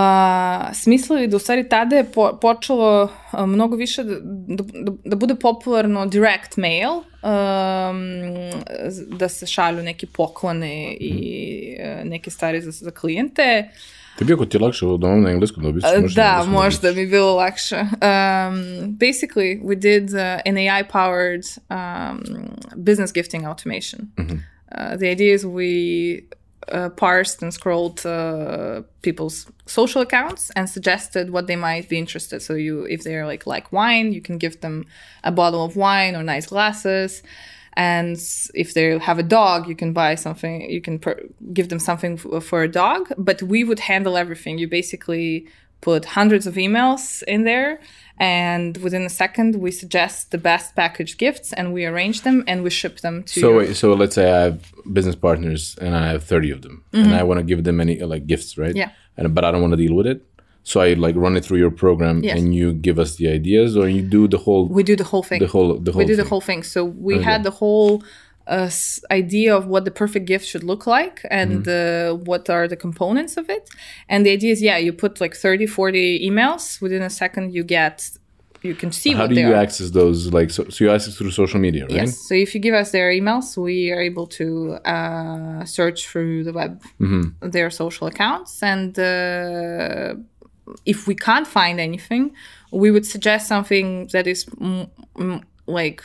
[0.75, 5.17] smislili da u stvari tada je po, počelo uh, mnogo više da, da, da, da
[5.17, 7.05] bude popularno direct mail, um,
[9.19, 13.69] da se šalju neke poklone i uh, neke stvari za, za klijente.
[13.71, 17.07] Uh, Tebi ako ti je lakše od ovom na engleskom dobiti, možeš Da, možda mi
[17.07, 17.77] bilo lakše.
[17.77, 22.23] Um, basically, we did uh, an AI-powered um,
[22.77, 24.01] business gifting automation.
[24.19, 24.39] Mm -hmm.
[24.73, 25.73] uh, the idea is we
[26.73, 32.43] uh, parsed and scrolled uh, people's social accounts and suggested what they might be interested.
[32.43, 34.85] So you, if they're like like wine, you can give them
[35.23, 37.23] a bottle of wine or nice glasses
[37.77, 38.17] and
[38.55, 41.01] if they have a dog you can buy something you can
[41.53, 43.13] give them something for a dog.
[43.19, 44.59] But we would handle everything.
[44.59, 45.49] You basically
[45.81, 47.79] put hundreds of emails in there.
[48.19, 52.63] And within a second we suggest the best package gifts and we arrange them and
[52.63, 56.07] we ship them to so wait, so let's say i have business partners and i
[56.13, 56.85] have 30 of them.
[56.93, 57.05] Mm-hmm.
[57.05, 58.77] and i want to give them any like gifts right?
[58.77, 58.91] Yeah.
[59.17, 60.23] And but i don't want to deal with it
[60.65, 62.39] so I like run it through your program yes.
[62.39, 65.23] and you give us the ideas or you do the whole We do the whole
[65.23, 65.41] thing.
[65.41, 66.25] The whole the whole We do thing.
[66.25, 66.63] the whole thing.
[66.63, 67.25] So we okay.
[67.25, 68.03] had the whole
[68.47, 68.71] uh,
[69.11, 72.15] idea of what the perfect gift should look like and mm-hmm.
[72.15, 73.69] uh, what are the components of it.
[74.09, 77.63] And the idea is yeah, you put like 30 40 emails within a second you
[77.63, 78.11] get
[78.65, 79.55] you can see how do you are.
[79.55, 82.61] access those like so, so you access through social media right yes so if you
[82.61, 87.49] give us their emails we are able to uh, search through the web mm-hmm.
[87.51, 90.15] their social accounts and uh,
[90.85, 92.35] if we can't find anything,
[92.71, 96.03] we would suggest something that is m- m- like,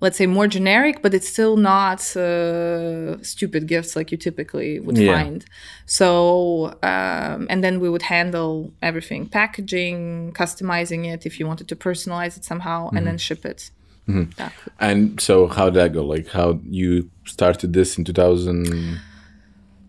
[0.00, 4.96] let's say, more generic, but it's still not uh, stupid gifts like you typically would
[4.98, 5.12] yeah.
[5.12, 5.44] find.
[5.86, 11.76] So, um, and then we would handle everything packaging, customizing it if you wanted to
[11.76, 12.96] personalize it somehow, mm-hmm.
[12.96, 13.70] and then ship it.
[14.08, 14.42] Mm-hmm.
[14.80, 16.04] And so, how did that go?
[16.04, 19.00] Like, how you started this in 2000?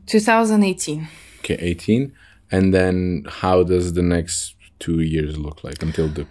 [0.08, 1.08] 2018.
[1.40, 2.14] Okay, 18
[2.52, 6.26] and then how does the next two years look like until the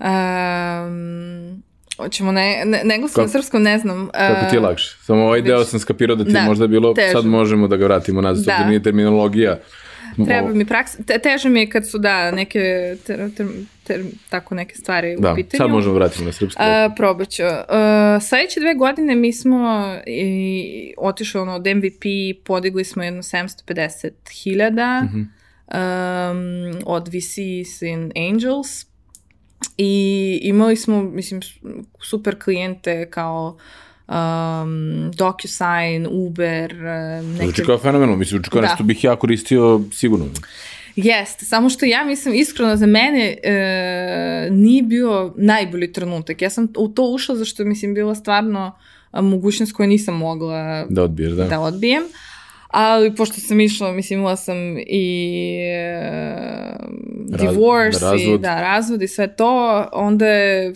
[0.00, 1.62] um,
[1.96, 4.02] Hoćemo ne, ne, na engleskom, na srpskom ne znam.
[4.02, 4.96] Uh, Kako ti je lakše?
[5.02, 7.12] Samo ovaj deo sam skapirao da ti da, možda bilo, teže.
[7.12, 8.66] sad možemo da ga vratimo nazad, da.
[8.68, 9.58] nije terminologija.
[10.26, 13.46] Treba mi praksa, te, teže mi je kad su da neke ter, ter,
[13.84, 15.58] ter, tako neke stvari da, u pitanju.
[15.58, 16.62] Da, sad možemo vratiti na srpski.
[16.62, 17.42] Uh, probaću.
[17.42, 22.04] Uh, sledeće dve godine mi smo i, otišli ono, od MVP,
[22.44, 24.10] podigli smo jedno 750
[24.42, 25.00] hiljada.
[25.00, 25.39] Mm -hmm
[25.70, 28.86] um, od VCs in Angels
[29.78, 31.40] i imali smo, mislim,
[32.02, 33.56] super klijente kao
[34.08, 36.74] um, DocuSign, Uber,
[37.22, 37.44] neke...
[37.44, 38.68] Znači kao fenomenalno, mislim, kao da.
[38.68, 40.26] nešto bih ja koristio sigurno.
[40.96, 46.42] Jeste, samo što ja mislim iskreno za mene e, nije bio najbolji trenutak.
[46.42, 48.72] Ja sam u to ušla zašto mislim bila stvarno
[49.12, 51.44] mogućnost koju nisam mogla da, odbiješ, da.
[51.44, 52.02] da odbijem.
[52.70, 55.56] Ali pošto sam išla, mislim imala sam i
[55.98, 58.20] uh, divorce razvod.
[58.20, 60.72] i da, razvod i sve to, onda je,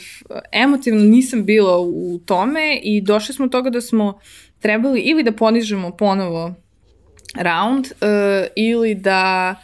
[0.53, 4.19] emotivno nisam bila u tome i došli smo do toga da smo
[4.59, 6.55] trebali ili da ponižemo ponovo
[7.37, 9.55] round uh, ili da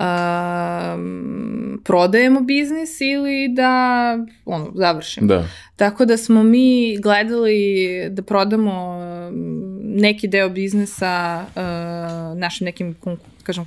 [0.00, 5.26] um, prodajemo biznis ili da ono, završimo.
[5.26, 5.44] Da.
[5.76, 8.98] Tako da smo mi gledali da prodamo
[9.30, 12.96] um, neki deo biznisa uh, našim nekim,
[13.42, 13.64] kažem,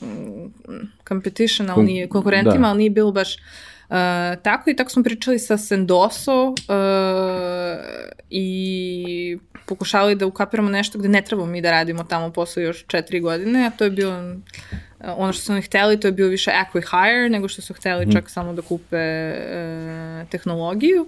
[0.00, 0.06] mm,
[1.08, 2.68] competition, ali nije, konkurentima, da.
[2.68, 3.36] ali nije bilo baš
[3.92, 3.98] Uh,
[4.42, 6.54] tako i tako smo pričali sa Sendoso uh,
[8.30, 13.20] i pokušavali da ukapiramo nešto gde ne trebamo mi da radimo tamo posle još četiri
[13.20, 14.34] godine, a to je bilo uh,
[15.16, 18.30] ono što su oni hteli, to je bio više acqui-hire nego što su hteli čak
[18.30, 21.06] samo da kupe uh, tehnologiju.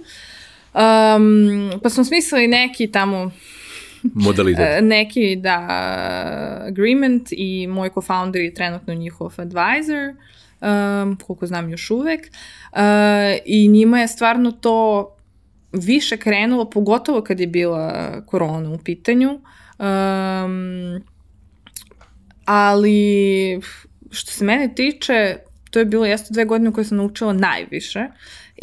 [0.75, 3.31] Um, pa smo smislili neki tamo
[4.15, 4.79] Modalitet.
[4.79, 5.67] E, neki, da,
[6.67, 10.15] agreement i moj co-founder je trenutno njihov advisor,
[10.61, 12.21] um, koliko znam još uvek,
[12.73, 12.79] uh,
[13.45, 15.11] i njima je stvarno to
[15.73, 21.01] više krenulo, pogotovo kad je bila korona u pitanju, um,
[22.45, 23.61] ali
[24.11, 25.37] što se mene tiče,
[25.71, 28.07] to je bilo jeste dve godine koje sam naučila najviše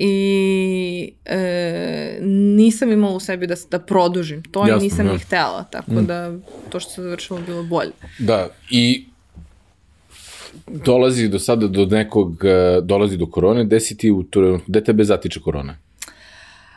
[0.04, 5.14] i e, nisam imala u sebi da, da produžim to Jasno, i nisam da.
[5.14, 6.34] ni htela, tako da
[6.70, 7.92] to što se završilo bilo bolje.
[8.20, 9.06] Da, i
[10.68, 14.84] dolazi do sada do nekog, eh, dolazi do korone, gde si ti u trenutku, gde
[14.84, 15.78] tebe zatiče korona?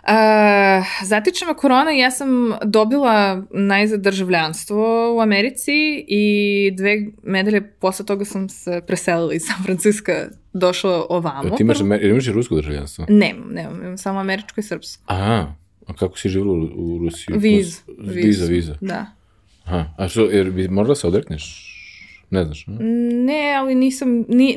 [0.09, 8.07] E, zatiče me korona ja sam dobila najzad državljanstvo u Americi i dve nedelje posle
[8.07, 10.13] toga sam se preselila iz San Francisco,
[10.55, 11.57] došla ovamo.
[11.57, 13.07] Ti imaš, Amer- imaš i rusko državljanstvo?
[13.09, 15.03] Nemam, nemam, imam samo američko i srpsko.
[15.07, 15.55] Aha,
[15.87, 17.37] a kako si živjela u, Rusiji?
[17.39, 17.81] Viz.
[17.99, 18.77] Viza, viza.
[18.81, 19.07] Da.
[19.65, 21.71] Aha, a što, jer bi morala da se odrekneš?
[22.31, 22.71] Ne znaš, a?
[23.25, 24.57] Ne, ali nisam, ni,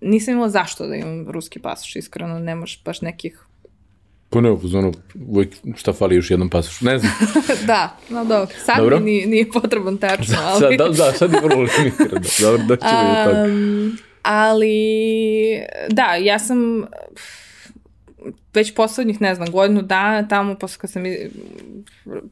[0.00, 3.40] nisam imala zašto da imam ruski pasoš, iskreno, nemaš baš nekih...
[4.30, 4.56] Pa ne,
[5.28, 7.12] uvijek šta fali još jednom pasošu, ne znam.
[7.66, 8.98] da, no dobro, sad Dobro.
[8.98, 10.60] mi nije, nije potreban tačno, ali...
[10.60, 12.26] Sad, da, da, sad je vrlo limitirano.
[12.40, 13.42] Dobro, da ćemo i od toga.
[13.44, 14.76] Um, ali,
[15.88, 16.84] da, ja sam
[18.54, 21.02] već poslednjih, ne znam, godinu dana tamo, posle kad sam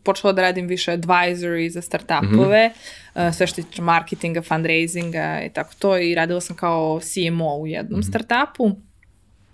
[0.03, 2.71] počela da radim više advisory za startupove,
[3.15, 7.67] uh, sve što tiče marketinga, fundraisinga i tako to, i radila sam kao CMO u
[7.67, 8.69] jednom startupu.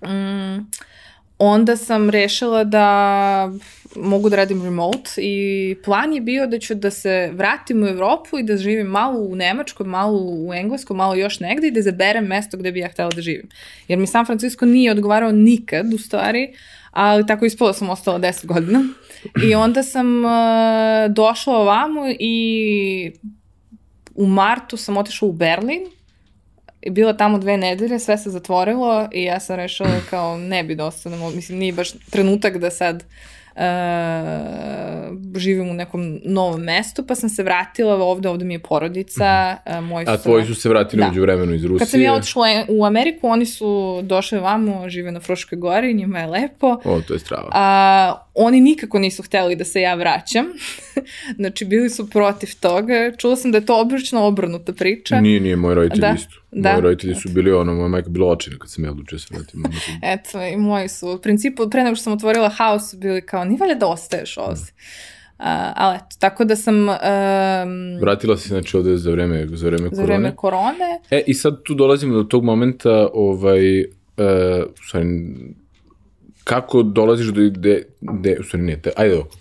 [0.02, 0.70] Mm,
[1.38, 3.50] onda sam rešila da
[3.96, 8.38] mogu da radim remote i plan je bio da ću da se vratim u Evropu
[8.38, 12.24] i da živim malo u Nemačkoj, malo u Engleskoj, malo još negde i da izaberem
[12.24, 13.48] mesto gde bi ja htela da živim.
[13.88, 16.54] Jer mi San Francisco nije odgovarao nikad u stvari,
[16.90, 18.84] ali tako ispalo sam ostala 10 godina.
[19.44, 20.30] I onda sam uh,
[21.10, 23.12] došla ovamo i
[24.14, 25.80] u martu sam otišla u Berlin
[26.90, 30.84] bila tamo dve nedelje, sve se zatvorilo i ja sam rešila kao ne bi da
[30.84, 33.37] ostanemo, mislim nije baš trenutak da sad uh,
[35.36, 39.84] živim u nekom novom mestu, pa sam se vratila ovde, ovde mi je porodica, uh,
[39.84, 41.08] moji A su tvoji se su se vratili Da.
[41.10, 41.78] uđu vremenu iz Rusije.
[41.78, 46.18] Kad sam ja otišla u Ameriku, oni su došli vamo, žive na Fruškoj gori, njima
[46.18, 46.80] je lepo.
[46.84, 47.48] O, to je strava.
[47.52, 50.46] A, oni nikako nisu hteli da se ja vraćam.
[51.38, 53.12] znači, bili su protiv toga.
[53.16, 55.20] Čula sam da je to obično obrnuta priča.
[55.20, 56.34] Nije, nije, moji roditelji Da, isto.
[56.50, 56.70] da.
[56.72, 59.62] Moji roditelji su bili ono, moja majka bila očina kad sam ja odlučio se vratim.
[60.02, 63.58] Eto, i moji su, u principu, pre nego što sam otvorila haos, bili kao, nije
[63.58, 64.64] valja da ostaješ ovdje.
[65.38, 66.96] A, ali eto, tako da sam um,
[68.00, 70.06] Vratila si znači ovde za vreme, za vreme za korone.
[70.06, 73.86] vreme korone, E, i sad tu dolazimo do tog momenta, ovaj, uh,
[74.72, 75.06] u stvari,
[76.44, 79.36] kako dolaziš do ide, de, u stvari nije, te, ajde ovako.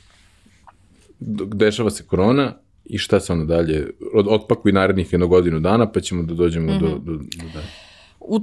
[1.55, 2.53] Dešava se korona
[2.85, 6.71] i šta se onda dalje, od, otpakuj narednih jednu godinu dana, pa ćemo da dođemo
[6.73, 6.79] Mhm.
[6.79, 7.17] do, do, do
[7.53, 7.67] dalje.
[8.27, 8.39] U,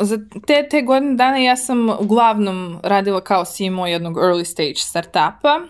[0.00, 5.60] za te, te godine dana ja sam uglavnom radila kao CMO jednog early stage startupa,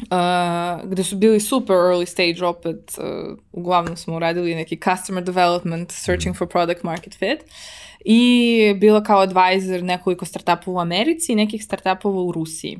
[0.00, 5.92] uh, gde su bili super early stage opet, uh, uglavnom smo uradili neki customer development,
[5.92, 7.38] searching for product market fit,
[8.04, 12.78] i bila kao advisor nekoliko startupova u Americi i nekih startupova u Rusiji.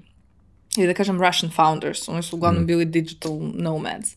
[0.76, 4.16] I da kažem Russian founders, oni su uglavnom bili digital nomads.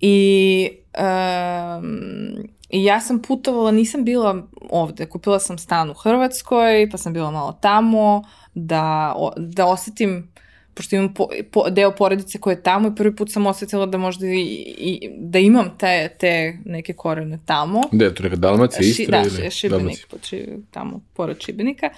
[0.00, 2.36] I um,
[2.70, 4.36] i ja sam putovala, nisam bila
[4.70, 8.22] ovde, kupila sam stan u Hrvatskoj, pa sam bila malo tamo,
[8.54, 10.32] da, da osetim,
[10.74, 13.98] pošto imam po, po, deo porodice koje je tamo i prvi put sam osetila da
[13.98, 14.40] možda i,
[14.78, 17.80] i da imam te, te neke korene tamo.
[17.92, 19.30] Gde je to neka Dalmacija, Ši- Istra da, ili?
[19.42, 20.18] Ši- Šibenik, Dalmacija.
[20.40, 21.90] Ši- tamo, pored Šibenika.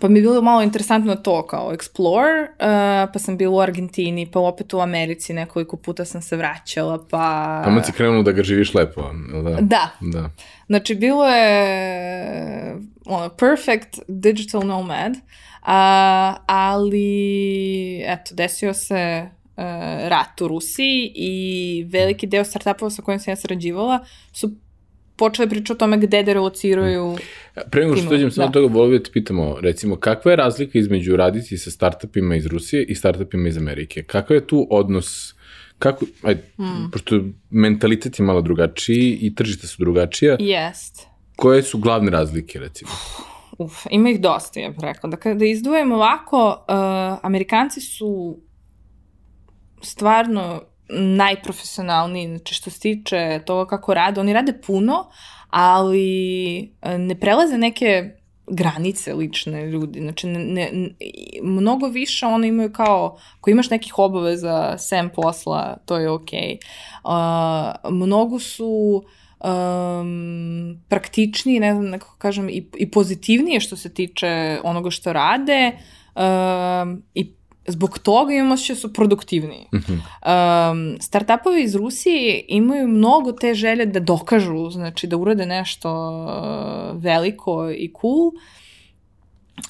[0.00, 4.30] Pa mi je bilo malo interesantno to kao explore, uh, pa sam bila u Argentini,
[4.30, 7.60] pa opet u Americi nekoliko puta sam se vraćala, pa...
[7.64, 9.50] Tamo si krenulo da ga živiš lepo, jel da?
[9.60, 9.90] Da.
[10.00, 10.30] Da.
[10.66, 12.76] Znači, bilo je
[13.06, 15.12] ono, perfect digital nomad,
[15.62, 19.64] a, ali, eto, desio se uh,
[20.08, 24.50] rat u Rusiji i veliki deo startupova sa kojim sam ja sarađivala su
[25.22, 27.16] počeli pričati o tome gde da relociraju.
[27.70, 28.52] Pre nego što dođem samo da.
[28.52, 32.84] toga, volio bih te pitamo, recimo, kakva je razlika između raditi sa startupima iz Rusije
[32.84, 34.02] i startupima iz Amerike?
[34.02, 35.34] Kakav je tu odnos,
[35.78, 36.90] kako, ajde, Hmm.
[36.92, 41.06] pošto mentalitet je malo drugačiji i tržišta su drugačija, Jest.
[41.36, 42.90] koje su glavne razlike, recimo?
[43.58, 45.10] Uf, ima ih dosta, ja bih rekla.
[45.10, 46.74] Da kada izdvojem ovako, uh,
[47.22, 48.38] Amerikanci su
[49.82, 55.10] stvarno najprofesionalniji, znači što se tiče toga kako rade, oni rade puno,
[55.50, 60.70] ali uh, ne prelaze neke granice lične ljudi, znači ne, ne,
[61.42, 66.58] mnogo više oni imaju kao, ako imaš nekih obaveza sem posla, to je okej.
[67.04, 69.02] Uh, mnogo su
[69.44, 75.70] um, praktičniji, ne znam, nekako kažem, i, i pozitivnije što se tiče onoga što rade
[76.14, 77.32] um, i
[77.66, 79.66] zbog toga imamo osjećaj da su produktivniji.
[79.74, 79.92] Mhm.
[79.92, 87.02] Um, startupovi iz Rusije imaju mnogo te želje da dokažu, znači da urade nešto uh,
[87.02, 88.32] veliko i cool,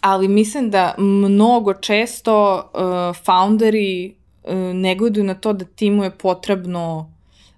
[0.00, 6.10] ali mislim da mnogo često uh, founderi uh, ne gledaju na to da timu je
[6.10, 7.11] potrebno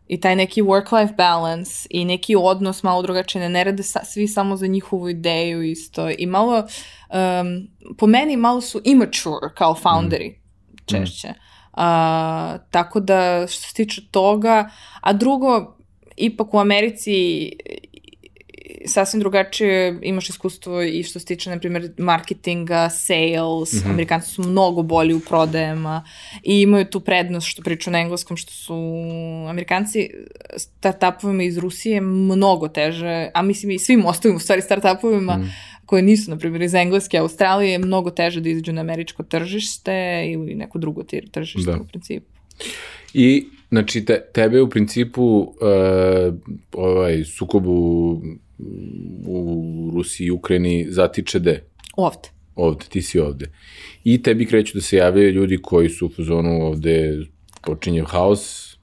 [0.08, 4.28] i taj neki work-life balance i neki odnos malo drugačije, ne, ne rade sa, svi
[4.28, 6.10] samo za njihovu ideju isto.
[6.18, 10.40] I malo, um, po meni malo su immature kao founderi
[10.86, 11.28] češće.
[11.72, 15.76] A, tako da što se tiče toga, a drugo,
[16.16, 17.50] ipak u Americi
[18.86, 23.90] sasvim drugačije imaš iskustvo i što se tiče, na primjer, marketinga, sales, mm -hmm.
[23.90, 26.04] Amerikanci su mnogo bolji u prodajama
[26.42, 28.74] i imaju tu prednost što pričaju na engleskom, što su
[29.48, 30.10] Amerikanci
[30.56, 36.02] startupovima iz Rusije mnogo teže, a mislim i svim ostalim u stvari startupovima mm koje
[36.02, 40.54] nisu, na primjer, iz Engleske, Australije, je mnogo teže da izađu na američko tržište ili
[40.54, 41.80] neko drugo tržište Da.
[41.80, 42.26] u principu.
[43.14, 45.54] I, znači, te, tebe u principu uh,
[46.72, 47.64] ovaj sukob
[49.26, 51.64] u, Rusiji i Ukrajini zatiče de?
[51.96, 52.28] Ovde.
[52.54, 53.46] Ovde, ti si ovde.
[54.04, 57.18] I tebi kreću da se javljaju ljudi koji su u fazonu ovde
[57.62, 58.74] počinje haos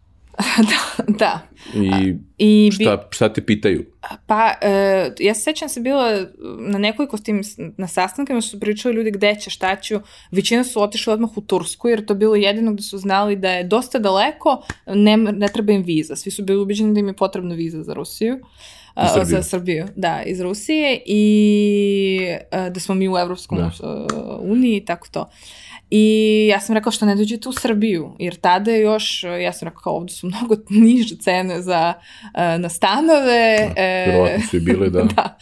[0.69, 1.39] da, da.
[1.75, 3.85] i I bi- šta, šta te pitaju?
[4.25, 6.25] Pa, e, ja se sećam se bila
[6.59, 7.41] na nekoliko s tim,
[7.77, 9.99] na sastankama su pričali ljudi gde će, šta ću.
[10.31, 13.51] Većina su otišli odmah u Tursku, jer to je bilo jedino gde su znali da
[13.51, 16.15] je dosta daleko, ne, ne treba im viza.
[16.15, 18.35] Svi su bili ubeđeni da im je potrebna viza za Rusiju.
[18.35, 18.45] a,
[18.95, 19.25] Srbiju.
[19.25, 22.19] za Srbiju, da, iz Rusije i
[22.51, 23.71] a, da smo mi u Evropskom Da.
[23.79, 24.07] da.
[24.41, 25.29] uniji i tako to.
[25.93, 29.67] I ja sam rekla što ne dođete u Srbiju, jer tada je još, ja sam
[29.67, 31.93] rekla kao ovde su mnogo niže cene za,
[32.33, 33.73] e, na stanove.
[33.75, 35.03] e, Verovatno su i bile, da.
[35.03, 35.37] da.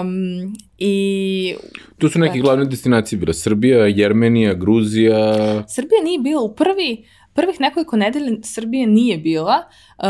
[0.00, 1.54] Um, I
[1.98, 5.34] Tu su neke glavne destinacije bila Srbija, Jermenija, Gruzija.
[5.68, 9.56] Srbija nije bila u prvi, prvih nekoliko nedelja Srbije nije bila.
[9.98, 10.04] Uh,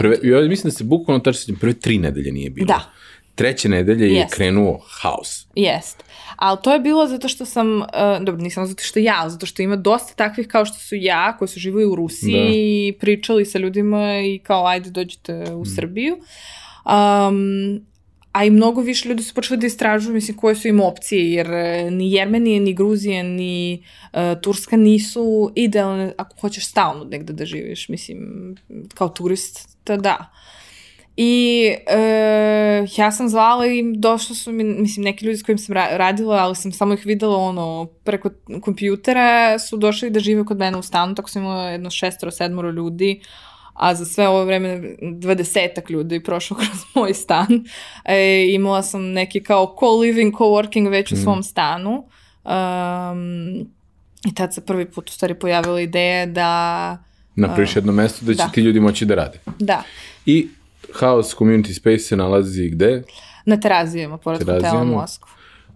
[0.00, 2.66] Prve, ja mislim da se bukvalno tačno sećam, prve tri nedelje nije bilo.
[2.66, 2.92] Da.
[3.34, 4.34] Treće nedelje je Jest.
[4.34, 5.46] krenuo haos.
[5.54, 6.04] Jest.
[6.36, 7.86] Ali to je bilo zato što sam, uh,
[8.20, 11.36] dobro, nisam zato što ja, ali zato što ima dosta takvih kao što su ja,
[11.38, 12.48] koji su živali u Rusiji Da.
[12.50, 16.16] i pričali sa ljudima i kao ajde dođite u Srbiju.
[16.84, 17.86] Um,
[18.32, 21.50] a i mnogo više ljudi su počeli da istražuju, mislim, koje su im opcije, jer
[21.50, 27.46] e, ni Jermenija, ni Gruzija, ni uh, Turska nisu idealne ako hoćeš stalno negde da
[27.46, 28.56] živiš, mislim,
[28.94, 30.32] kao turist, da da.
[31.20, 35.74] I e, ja sam zvala i došlo su mi, mislim, neki ljudi s kojim sam
[35.74, 40.58] ra radila, ali sam samo ih videla ono, preko kompjutera, su došli da žive kod
[40.58, 43.20] mene u stanu, tako sam imala jedno šestoro, sedmoro ljudi,
[43.78, 47.64] a za sve ovo vreme dvadesetak ljudi prošlo kroz moj stan.
[48.04, 52.04] E, imala sam neki kao co-living, co-working već u svom stanu.
[52.44, 53.58] Um,
[54.26, 56.98] I tad se prvi put u stvari pojavila ideja da,
[57.36, 58.48] Napraviš jedno mesto da će da.
[58.48, 59.38] ti ljudi moći da rade.
[59.58, 59.82] da,
[60.26, 60.48] I
[61.00, 63.02] House Community Space se nalazi gde?
[63.48, 65.00] na terazijama, pored hotela Terazijama?
[65.00, 65.28] Moskva.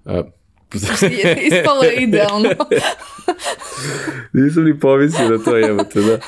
[0.05, 0.23] A,
[1.43, 2.49] Ispalo je idealno.
[4.33, 6.19] Nisam ni pomislio na to jebote, da.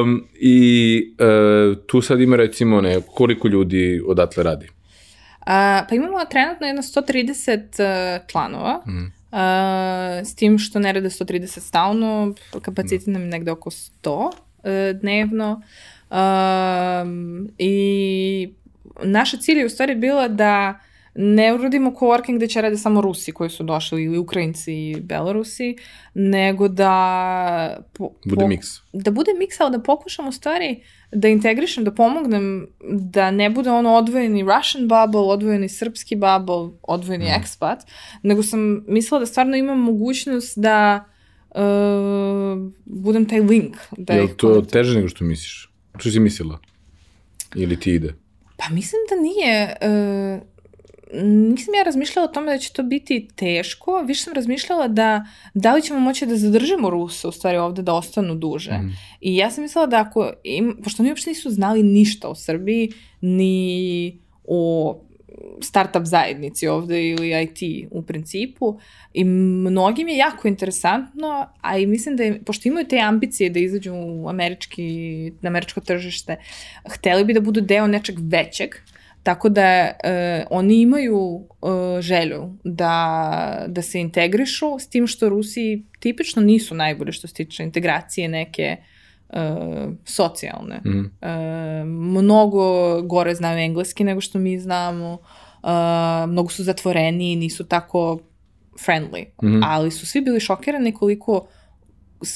[0.00, 4.68] Um, I uh, tu sad ima recimo ne, koliko ljudi odatle radi?
[5.46, 7.58] A, pa imamo trenutno jedno 130
[8.20, 9.04] uh, članova, Mhm.
[9.32, 14.30] a, s tim što ne rade 130 stalno, kapacitet nam je negde oko 100 uh,
[15.00, 15.62] dnevno.
[16.10, 18.52] Um, I
[19.02, 20.78] naša cilj je u stvari bila da
[21.14, 25.76] ne uradimo coworking gde će rade samo Rusi koji su došli ili Ukrajinci i Belorusi,
[26.14, 27.76] nego da...
[27.92, 28.66] Po, Bude po- miks.
[28.92, 30.80] Da bude miks, ali da pokušam u stvari
[31.12, 37.24] da integrišem, da pomognem da ne bude ono odvojeni Russian bubble, odvojeni srpski bubble, odvojeni
[37.26, 37.34] Mhm.
[37.34, 37.76] expat,
[38.22, 41.04] nego sam mislila da stvarno imam mogućnost da
[41.50, 41.60] uh,
[42.84, 43.76] budem taj link.
[43.92, 44.66] Da Je li to konektujem.
[44.66, 45.72] teže nego što misliš?
[45.98, 46.58] Što si mislila?
[47.54, 48.14] Ili ti ide?
[48.56, 49.76] Pa mislim da nije.
[49.80, 50.40] E,
[51.14, 55.74] nisam ja razmišljala o tome da će to biti teško, više sam razmišljala da da
[55.74, 58.72] li ćemo moći da zadržimo Ruse u stvari ovde da ostanu duže.
[58.72, 58.88] Mhm.
[59.20, 62.92] I ja sam mislila da ako, im, pošto oni uopšte nisu znali ništa o Srbiji,
[63.20, 64.96] ni o
[65.60, 68.78] startup zajednici ovde ili IT u principu
[69.14, 73.58] i mnogim je jako interesantno, a i mislim da je, pošto imaju te ambicije da
[73.58, 74.82] izađu u američki,
[75.40, 76.36] na američko tržište,
[76.88, 78.70] hteli bi da budu deo nečeg većeg,
[79.22, 81.40] tako da e, oni imaju
[81.98, 87.34] e, želju da, da se integrišu, s tim što Rusi tipično nisu najbolji što se
[87.34, 88.76] tiče integracije neke
[89.30, 89.36] e,
[90.04, 90.80] socijalne.
[90.86, 91.00] Mhm.
[91.20, 95.18] E, mnogo gore znaju engleski nego što mi znamo,
[95.62, 95.68] e,
[96.26, 98.18] mnogo su zatvoreni, nisu tako
[98.86, 99.60] friendly, Mhm.
[99.64, 101.46] ali su svi bili šokirani koliko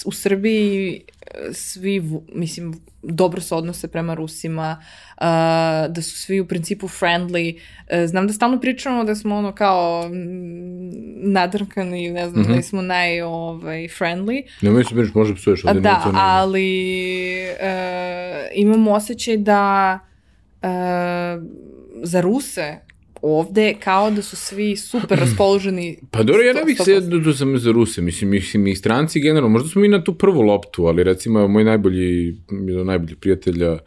[0.05, 5.22] u Srbiji e, svi, mislim, dobro se odnose prema Rusima, uh,
[5.89, 7.55] da su svi u principu friendly.
[7.55, 7.61] Uh,
[8.07, 10.12] znam da stalno pričamo da smo ono kao mm,
[11.24, 12.53] nadrkani, ne znam, Mhm.
[12.53, 15.80] da smo naj ovaj, friendly, Nemoj se brineš, može psuješ A, ovde.
[15.80, 16.95] Da, to ne- ali
[17.41, 17.85] e,
[18.55, 19.99] imam osjećaj da
[20.62, 20.66] e,
[22.03, 22.76] za Ruse
[23.25, 25.99] ovde kao da su svi super raspoloženi.
[26.11, 29.49] Pa dobro, ja ne bih se do samo za Ruse, mislim, mislim i stranci generalno,
[29.49, 33.79] možda smo mi na tu prvu loptu, ali recimo moj najbolji, jedan od najboljih prijatelja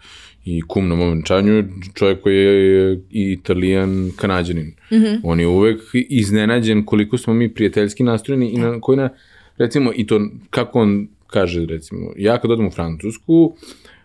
[0.45, 4.73] i kum na mom venčanju je čovjek koji je i italijan, kanadjanin.
[4.91, 5.15] Mhm.
[5.23, 9.09] On je uvek iznenađen koliko smo mi prijateljski nastrojeni i na koji na,
[9.57, 13.96] recimo, i to kako on kaže, recimo, ja kad odem u Francusku, Uh,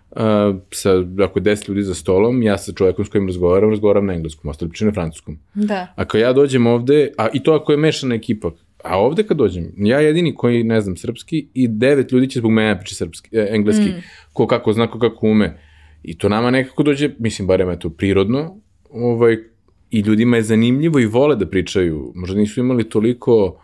[0.70, 0.90] sa,
[1.24, 4.50] ako je 10 ljudi za stolom, ja sa čovjekom s kojim razgovaram, razgovaram na engleskom,
[4.50, 5.38] ostali pričaju na francuskom.
[5.54, 5.86] Da.
[5.96, 8.50] A kad ja dođem ovde, a i to ako je mešana ekipa,
[8.84, 12.50] a ovde kad dođem, ja jedini koji ne znam srpski i devet ljudi će zbog
[12.50, 14.02] mene pričati srpski, e, engleski, mm.
[14.32, 15.58] ko kako zna, ko kako ume.
[16.02, 18.56] I to nama nekako dođe, mislim, barem je to prirodno,
[18.90, 19.36] ovaj,
[19.90, 22.12] i ljudima je zanimljivo i vole da pričaju.
[22.14, 23.62] Možda nisu imali toliko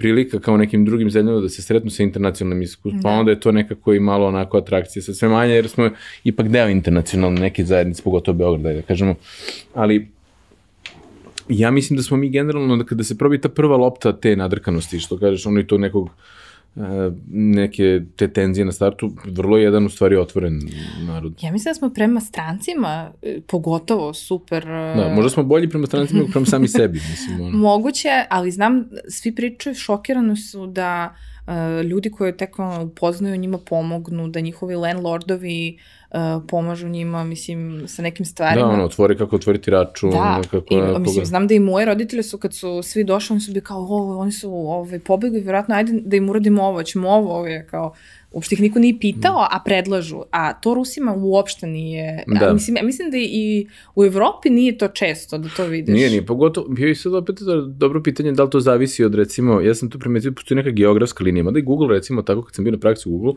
[0.00, 3.14] prilika kao nekim drugim zemljama da se sretnu sa internacionalnim iskustvom, pa Da.
[3.14, 5.90] onda je to nekako i malo onako atrakcija sa sve manje, jer smo
[6.24, 9.14] ipak deo internacionalne neke zajednice, pogotovo Beograda, da kažemo.
[9.74, 10.08] Ali
[11.48, 14.98] ja mislim da smo mi generalno, da kada se probi ta prva lopta te nadrkanosti,
[14.98, 16.39] što kažeš, ono i to nekog e,
[17.30, 20.60] neke te tenzije na startu, vrlo je jedan u stvari otvoren
[21.06, 21.34] narod.
[21.42, 24.68] Ja mislim da smo prema strancima e, pogotovo super...
[24.68, 27.40] e, Da, možda smo bolji prema strancima nego prema sami sebi, mislim.
[27.40, 27.58] Ono.
[27.68, 31.30] Moguće, ali znam, svi pričaju, šokirani su da uh,
[31.82, 32.50] ljudi koji tek
[32.82, 35.78] upoznaju njima pomognu, da njihovi landlordovi
[36.10, 36.16] uh,
[36.48, 38.66] pomažu njima, mislim, sa nekim Da, stvarima.
[38.66, 40.66] ono, otvori kako otvoriti račun, Da, kako...
[40.70, 43.40] i, ne, mislim, pogled- znam da i moji roditelji su, kad su svi došli, oni
[43.40, 47.08] su bili kao, o, oni su ovaj, pobegli, vjerojatno, ajde da im uradimo ovo, ćemo
[47.10, 47.92] ovo, ovo je kao,
[48.32, 50.22] uopšte ih niko nije pitao, a predlažu.
[50.30, 52.50] A to Rusima uopšte nije, Da.
[52.50, 55.94] a, mislim, ja mislim da i u Evropi nije to često da to vidiš.
[55.94, 59.60] Nije, nije, pogotovo, bio je sad opet dobro pitanje da li to zavisi od recimo,
[59.60, 62.64] ja sam tu primetio, postoji neka geografska linija, mada i Google recimo, tako kad sam
[62.64, 63.34] bio na praksi u Google,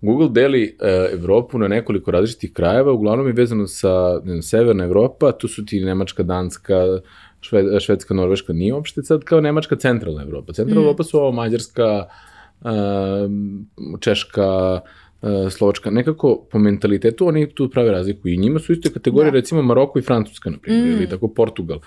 [0.00, 4.84] Google deli e, Evropu na nekoliko različitih krajeva, uglavnom je vezano sa ne znam, severna
[4.84, 6.98] Evropa, tu su ti Nemačka, Danska,
[7.40, 10.52] Šve, Švedska, Norveška, nije uopšte sad kao Nemačka centralna Evropa.
[10.52, 10.84] Centralna Mm.
[10.84, 12.04] Evropa su ovo Mađarska,
[14.00, 14.80] Češka,
[15.22, 19.36] e, Slovačka, nekako po mentalitetu oni tu prave razliku i njima su isto kategorije Da.
[19.36, 20.92] recimo Maroko i Francuska, na primjer, Mm.
[20.92, 21.78] ili tako Portugal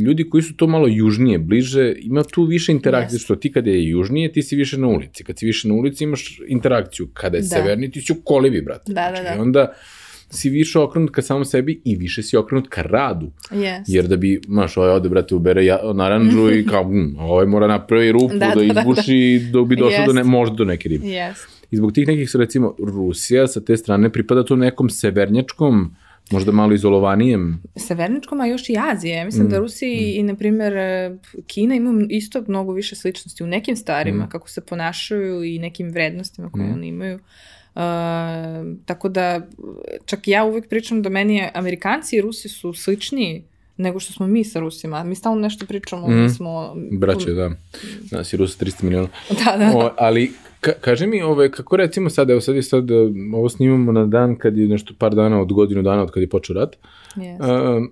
[0.00, 3.24] ljudi koji su to malo južnije, bliže, ima tu više interakcije, Jeste.
[3.24, 5.24] što ti kada je južnije, ti si više na ulici.
[5.24, 7.08] Kad si više na ulici imaš interakciju.
[7.12, 7.48] Kada je Da.
[7.48, 8.92] severniji, ti si u kolibi, brate.
[8.92, 9.34] Da, da, Znači, da.
[9.34, 9.72] I onda
[10.34, 13.30] si više okrenut ka samom sebi i više si okrenut ka radu.
[13.50, 13.82] Yes.
[13.86, 17.66] Jer da bi, maš, ovaj ode, brate, ubere ja, naranđu i kao, mm, ovaj mora
[17.66, 20.64] napravi rupu da, Da, da, da, da, izbuši dok bi došao do ne, možda do
[20.64, 21.06] neke ribe.
[21.06, 21.34] Yes.
[21.70, 25.94] I zbog tih nekih recimo, Rusija sa te strane pripada tu nekom severnjačkom,
[26.30, 29.24] možda malo izolovanijem Severničkom, a još i Azije.
[29.24, 31.16] Mislim Mm, da Rusiji i, na primjer, e,
[31.46, 34.28] Kina ima isto mnogo više sličnosti u nekim stvarima, Mm.
[34.28, 36.72] kako se ponašaju i nekim vrednostima koje Mm.
[36.72, 37.14] oni imaju.
[37.14, 37.20] Uh,
[38.84, 39.40] tako da,
[40.04, 43.44] čak ja uvek pričam da meni je Amerikanci i Rusi su sličniji
[43.76, 45.04] nego što smo mi sa Rusima.
[45.04, 46.22] Mi stalno nešto pričamo, Mm.
[46.22, 46.76] mi smo...
[46.90, 47.50] braće, da.
[48.10, 49.08] Nas je Rusa 300 miliona.
[49.44, 49.72] Da, da.
[49.76, 52.88] O, ali, ka, kaži mi, ove, kako recimo sad, evo sad je sad,
[53.34, 56.28] ovo snimamo na dan kad je nešto par dana od godinu dana od kad je
[56.28, 56.76] počeo rat,
[57.16, 57.78] Yes.
[57.78, 57.86] uh,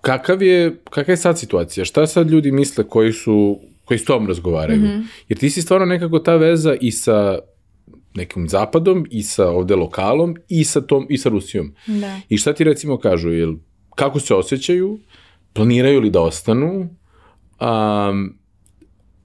[0.00, 1.84] kakav je, kakva je sad situacija?
[1.84, 4.80] Šta sad ljudi misle koji su, koji s tom razgovaraju?
[4.80, 5.02] Mm -hmm.
[5.28, 7.38] Jer ti si stvarno nekako ta veza i sa
[8.18, 11.72] nekim zapadom i sa ovde lokalom i sa tom i sa Rusijom.
[11.86, 12.20] Da.
[12.28, 13.54] I šta ti recimo kažu, jel
[13.94, 14.98] kako se osjećaju,
[15.52, 16.88] planiraju li da ostanu,
[17.60, 18.34] um,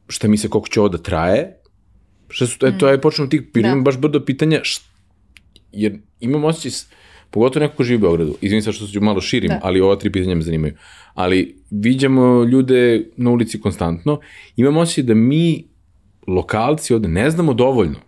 [0.08, 1.60] šta misle koliko će ovo da traje,
[2.30, 2.78] šta su, mm.
[2.80, 3.76] to je počnemo tih, da.
[3.76, 4.84] baš brdo pitanja, št,
[5.72, 6.90] jer imam osjećaj,
[7.30, 9.60] pogotovo neko ko živi u Beogradu, izvim sa što se malo širim, da.
[9.64, 10.74] ali ova tri pitanja me zanimaju,
[11.14, 14.20] ali viđamo ljude na ulici konstantno,
[14.56, 15.68] imam osjećaj da mi,
[16.28, 18.00] lokalci ovde, ne znamo dovoljno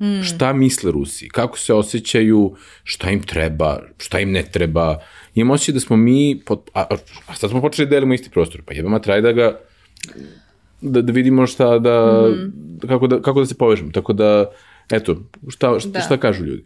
[0.00, 0.22] mm.
[0.22, 4.98] šta misle Rusi, kako se osjećaju, šta im treba, šta im ne treba.
[5.34, 6.86] Imam osjećaj da smo mi, pot, a,
[7.26, 9.60] a sad smo počeli da delimo isti prostor, pa jebama traj da ga,
[10.80, 12.88] da, da vidimo šta, da, mm.
[12.88, 13.90] kako, da, kako da se povežemo.
[13.92, 14.50] Tako da,
[14.90, 15.16] eto,
[15.48, 16.00] šta, šta, da.
[16.00, 16.64] šta kažu ljudi?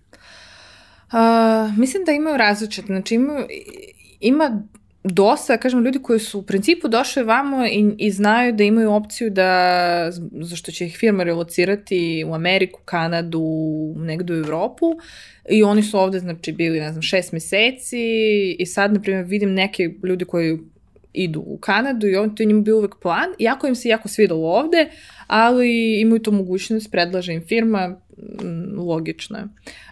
[1.13, 3.47] Uh, mislim da imaju različite, znači imaju,
[4.21, 4.63] ima
[5.05, 9.31] dosta, kažem, ljudi koji su u principu došli vamo i, i znaju da imaju opciju
[9.31, 13.45] da, zašto će ih firma relocirati u Ameriku, Kanadu,
[13.97, 14.87] negde u Evropu
[15.51, 18.01] i oni su ovde, znači, bili, ne znam, šest meseci
[18.59, 20.59] i sad, na primjer, vidim neke ljudi koji
[21.13, 24.09] idu u Kanadu i on to je njima bio uvek plan, iako im se jako
[24.09, 24.89] svidalo ovde,
[25.27, 28.01] ali imaju to mogućnost, predlaže im firma,
[28.77, 29.45] logično je.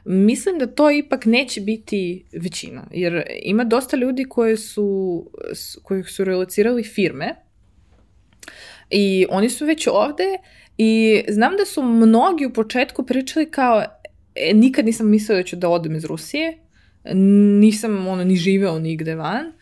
[0.04, 5.30] Mislim da to ipak neće biti većina, jer ima dosta ljudi koje su,
[5.82, 7.34] koji su relocirali firme
[8.90, 10.24] i oni su već ovde
[10.78, 13.82] i znam da su mnogi u početku pričali kao
[14.34, 16.58] e, nikad nisam mislio da ću da odem iz Rusije,
[17.60, 19.52] nisam ono, ni živeo nigde van,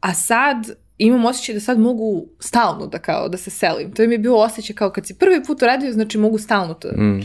[0.00, 0.56] a sad
[0.98, 3.92] imam osjećaj da sad mogu stalno da kao da se selim.
[3.92, 6.88] To mi je bilo osjećaj kao kad si prvi put uradio, znači mogu stalno to.
[6.88, 7.20] Mm.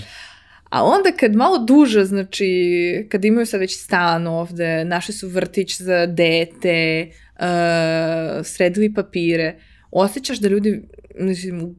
[0.70, 5.82] A onda kad malo duže, znači, kad imaju sad već stan ovde, našli su vrtić
[5.82, 9.60] za dete, uh, sredili papire,
[9.92, 10.82] osjećaš da ljudi,
[11.20, 11.76] mislim,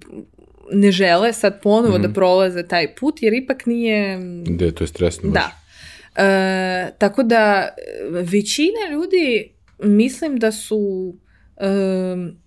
[0.73, 2.03] ne žele sad ponovo mm.
[2.03, 4.19] da prolaze taj put, jer ipak nije...
[4.47, 5.31] Da, to je stresno.
[5.31, 5.51] Da.
[5.51, 7.69] Uh, tako da,
[8.11, 11.15] većina ljudi, mislim da su...
[11.57, 12.39] Um,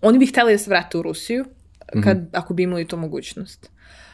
[0.00, 1.44] oni bi hteli da se vrate u Rusiju,
[2.04, 2.28] kad, mm -hmm.
[2.32, 3.70] ako bi imali to mogućnost.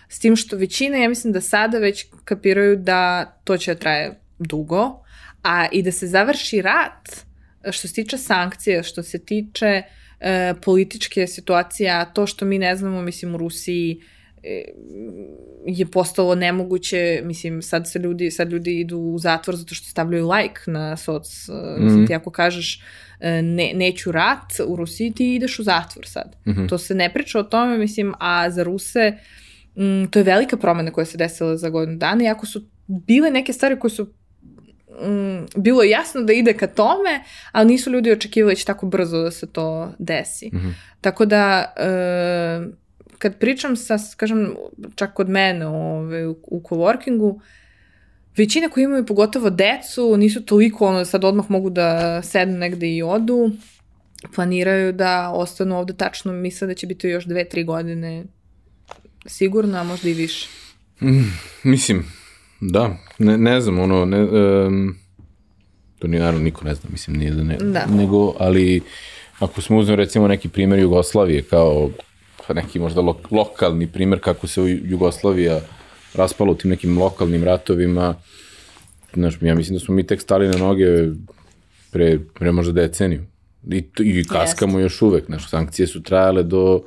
[0.09, 4.21] S tim što većina, ja mislim da sada već kapiraju da to će da traje
[4.39, 5.03] dugo,
[5.43, 7.27] a i da se završi rat
[7.71, 9.83] što se tiče sankcije, što se tiče
[10.21, 14.01] e, političke situacije, a to što mi ne znamo, mislim, u Rusiji
[14.43, 14.65] e,
[15.67, 20.31] je postalo nemoguće, mislim, sad se ljudi, sad ljudi idu u zatvor zato što stavljaju
[20.31, 21.85] like na soc, mm.
[21.85, 22.83] mislim, ti ako kažeš
[23.21, 26.37] e, ne, neću rat u Rusiji, ti ideš u zatvor sad.
[26.47, 26.69] Mm -hmm.
[26.69, 29.46] To se ne priča o tome, mislim, a za Ruse uh,
[29.77, 33.53] mm, to je velika promena koja se desila za godinu dana, iako su bile neke
[33.53, 34.05] stvari koje su
[35.05, 39.19] mm, bilo jasno da ide ka tome, ali nisu ljudi očekivali da će tako brzo
[39.19, 40.51] da se to desi.
[40.53, 40.73] Mm -hmm.
[41.01, 42.61] Tako da, e,
[43.19, 44.55] kad pričam sa, kažem,
[44.95, 47.41] čak kod mene ove, u, u coworkingu,
[48.37, 53.03] većina koji imaju pogotovo decu nisu toliko ono sad odmah mogu da sednu negde i
[53.03, 53.51] odu,
[54.35, 58.25] planiraju da ostanu ovde tačno, misle da će biti još dve, tri godine
[59.27, 60.49] Sigurno, a možda i više.
[61.03, 62.05] Mm, mislim,
[62.61, 64.97] da, ne, ne znam, ono, ne, um,
[65.99, 67.87] to ni naravno niko ne zna, mislim, nije da ne, da.
[67.87, 68.81] nego, ali
[69.39, 71.91] ako smo uzmemo recimo neki primjer Jugoslavije kao
[72.55, 75.61] neki možda lo, lokalni primjer kako se Jugoslavija
[76.15, 78.15] raspala u tim nekim lokalnim ratovima,
[79.15, 80.87] znaš, ja mislim da smo mi tek stali na noge
[81.91, 83.23] pre, pre možda deceniju.
[83.71, 84.93] I, i kaskamo Jest.
[84.93, 86.83] još uvek, znaš, sankcije su trajale do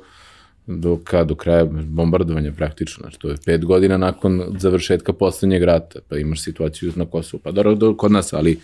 [0.66, 6.00] do, ka, do kraja bombardovanja praktično, znači to je pet godina nakon završetka poslednjeg rata,
[6.08, 8.58] pa imaš situaciju na Kosovu, pa dobro, do, kod nas, ali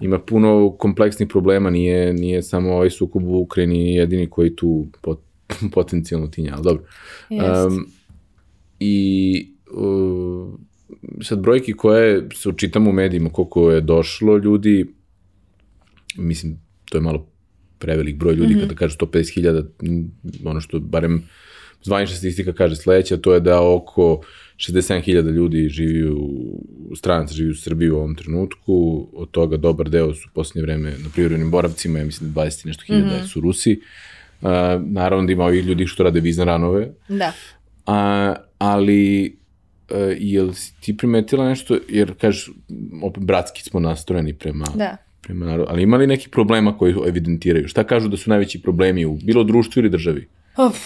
[0.00, 5.20] ima puno kompleksnih problema, nije, nije samo ovaj sukob u Ukrajini jedini koji tu pot,
[5.74, 6.84] potencijalno tinja, ali dobro.
[7.30, 7.86] Um,
[8.80, 10.54] I uh,
[11.22, 14.94] sad brojki koje se učitamo u medijima, koliko je došlo ljudi,
[16.16, 17.31] mislim, to je malo
[17.82, 18.60] prevelik broj ljudi, mm -hmm.
[18.60, 20.06] kada kažu 150.000,
[20.44, 21.22] ono što barem
[21.82, 24.20] zvanična statistika kaže sledeća, to je da oko
[24.56, 26.60] 67.000 ljudi živi u,
[26.96, 30.90] stranaca živi u Srbiji u ovom trenutku, od toga dobar deo su u posljednje vreme
[30.90, 33.32] na privrednim boravcima, ja mislim da 20 nešto hiljada mm -hmm.
[33.32, 33.80] su Rusi.
[34.40, 34.48] Uh,
[34.80, 36.90] naravno da ima ovih ljudi što rade vizne ranove.
[37.08, 37.32] Da.
[37.86, 39.36] A, ali
[39.90, 42.50] uh, jel si ti primetila nešto, jer kažeš,
[43.02, 45.70] opet bratski smo nastrojeni prema, da prema narodu.
[45.70, 47.68] Ali ima li neki problema koji evidentiraju?
[47.68, 50.28] Šta kažu da su najveći problemi u bilo društvu ili državi?
[50.56, 50.78] Uf,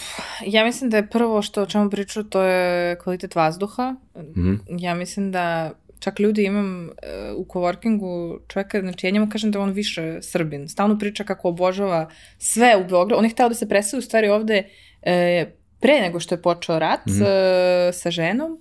[0.47, 3.95] ja mislim da je prvo što o čemu priču to je kvalitet vazduha.
[4.17, 4.59] Mm -hmm.
[4.69, 6.91] Ja mislim da čak ljudi imam uh,
[7.37, 10.69] u coworkingu čoveka, znači ja njemu kažem da on više Srbin.
[10.69, 13.19] Stalno priča kako obožava sve u Beogradu.
[13.19, 14.63] On je hteo da se preseli u stvari ovde
[15.03, 17.23] uh, pre nego što je počeo rat mm -hmm.
[17.89, 18.61] uh, sa ženom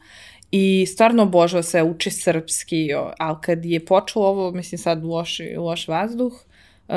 [0.58, 5.88] i stvarno obožava se, uči srpski, ali kad je počelo ovo, mislim sad loš, loš
[5.88, 6.96] vazduh, uh,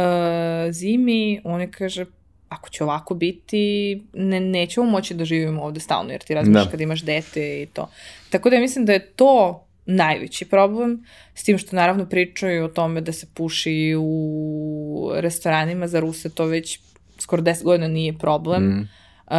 [0.71, 2.07] zimi, on je kaže,
[2.49, 6.71] ako će ovako biti, ne, nećemo moći da živimo ovde stalno, jer ti razmišljaš da.
[6.71, 7.91] kad imaš dete i to.
[8.31, 11.05] Tako da mislim da je to najveći problem,
[11.35, 16.45] s tim što naravno pričaju o tome da se puši u restoranima za Ruse, to
[16.45, 16.81] već
[17.19, 18.63] skoro 10 godina nije problem.
[18.63, 18.89] Mm.
[19.27, 19.37] Uh,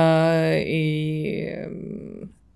[0.66, 1.46] I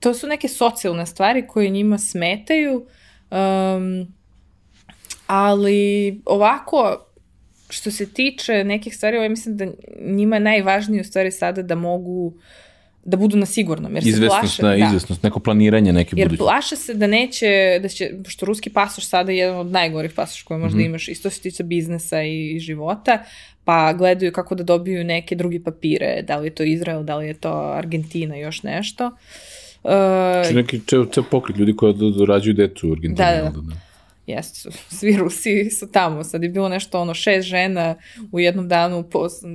[0.04, 2.86] to su neke socijalne stvari koje njima smetaju,
[3.32, 4.14] um,
[5.28, 7.06] ali ovako,
[7.70, 9.66] što se tiče nekih stvari, ovaj mislim da
[10.02, 12.34] njima je najvažnije u stvari sada da mogu
[13.06, 13.96] da budu na sigurnom.
[13.96, 16.44] Jer izvesnost, se plaše, da, izvesnost, neko planiranje neke jer budućnosti.
[16.44, 20.12] Jer plaše se da neće, da će, što ruski pasoš sada je jedan od najgorih
[20.12, 20.86] pasoša koje možda mm -hmm.
[20.86, 23.24] imaš, isto se tiče biznesa i života,
[23.64, 27.28] pa gledaju kako da dobiju neke drugi papire, da li je to Izrael, da li
[27.28, 29.06] je to Argentina, još nešto.
[29.06, 29.14] Uh,
[29.84, 33.16] znači neki ceo, ceo pokret ljudi koji dorađuju decu u Argentini.
[33.16, 33.62] Da, da, da.
[33.62, 33.76] da.
[34.28, 34.70] Jeste,
[35.00, 36.24] svi Rusi su tamo.
[36.24, 37.96] Sad je bilo nešto, ono, šest žena
[38.32, 39.06] u jednom danu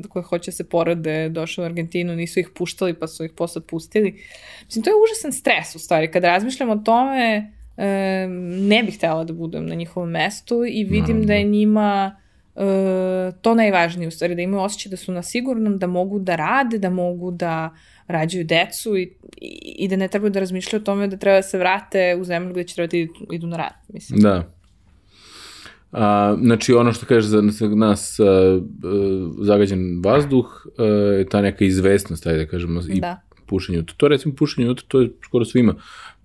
[0.09, 4.22] koje hoće se porode, došle u Argentinu, nisu ih puštali, pa su ih posle pustili.
[4.64, 6.11] Mislim, to je užasan stres, u stvari.
[6.11, 7.87] Kad razmišljam o tome, e,
[8.68, 12.16] ne bih htjela da budem na njihovom mestu i vidim no, da je njima
[12.57, 12.62] e,
[13.43, 16.79] to najvažnije, u stvari, da imaju osjećaj da su na sigurnom, da mogu da rade,
[16.79, 17.70] da mogu da
[18.09, 19.03] rađaju decu i,
[19.37, 22.25] i, i da ne trebaju da razmišljaju o tome da treba da se vrate u
[22.25, 24.21] zemlju gde će trebati da idu na rad, mislim.
[24.21, 24.59] Da,
[25.93, 27.43] A, znači, ono što kažeš za
[27.77, 28.61] nas a, a,
[29.41, 30.85] zagađen vazduh, a,
[31.19, 33.21] je ta neka izvestnost, ajde da kažemo, i da.
[33.47, 33.83] pušenje.
[33.83, 35.75] To, to recimo pušenje, to, to je skoro svima.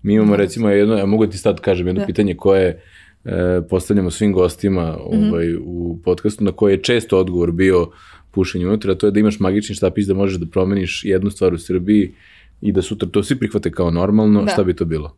[0.02, 0.36] Mi imamo da.
[0.36, 2.06] recimo jedno, ja mogu ti sad kažem jedno da.
[2.06, 2.82] pitanje koje
[3.24, 5.30] e, postavljamo svim gostima mm -hmm.
[5.30, 7.90] ovaj, u podcastu, na koje je često odgovor bio
[8.34, 11.54] pušenje unutra, a to je da imaš magični štapić da možeš da promeniš jednu stvar
[11.54, 12.12] u Srbiji
[12.60, 14.52] i da sutra to svi prihvate kao normalno, da.
[14.52, 15.16] šta bi to bilo?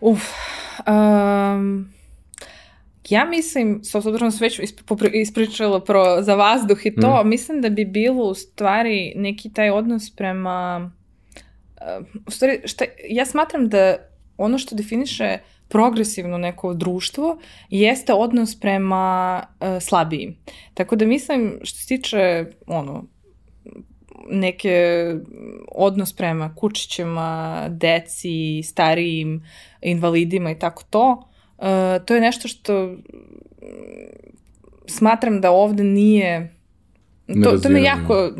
[0.00, 0.22] Uf,
[0.86, 1.88] um,
[3.10, 4.60] Ja mislim, s obzirom da sam već
[5.12, 7.28] ispričala pro, za vazduh i to, mm.
[7.28, 10.90] mislim da bi bilo u stvari neki taj odnos prema...
[11.76, 13.96] Uh, u stvari, šta, ja smatram da
[14.36, 15.38] ono što definiše
[15.70, 17.38] progresivno neko društvo
[17.70, 20.36] jeste odnos prema uh, slabijim.
[20.74, 23.04] Tako da mislim, što se tiče ono,
[24.30, 25.06] neke
[25.72, 29.44] odnos prema kučićima, deci, starijim,
[29.80, 32.96] invalidima i tako to, Uh, to je nešto što mm,
[34.86, 36.54] smatram da ovde nije...
[37.44, 38.30] To, to me jako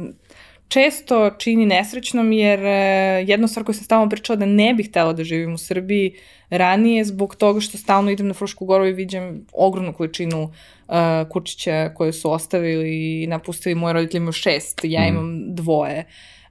[0.70, 5.12] često čini nesrećnom jer uh, jedna stvar koju sam stalno pričala da ne bih htela
[5.12, 6.14] da živim u Srbiji
[6.50, 10.94] ranije zbog toga što stalno idem na Frušku goru i vidim ogromnu količinu uh,
[11.30, 15.08] kučića koje su ostavili i napustili moji roditelji imaju šest, ja mm.
[15.08, 16.04] imam dvoje.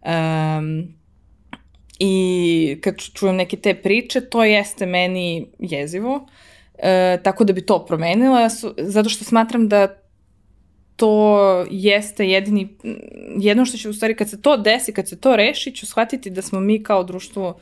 [0.05, 0.93] Um,
[1.99, 6.27] I kad čujem neke te priče, to jeste meni jezivo.
[6.83, 9.98] E, tako da bi to promenila, zato što smatram da
[10.99, 12.77] to jeste jedini,
[13.37, 16.29] jedno što će u stvari kad se to desi, kad se to reši, ću shvatiti
[16.29, 17.59] da smo mi kao društvo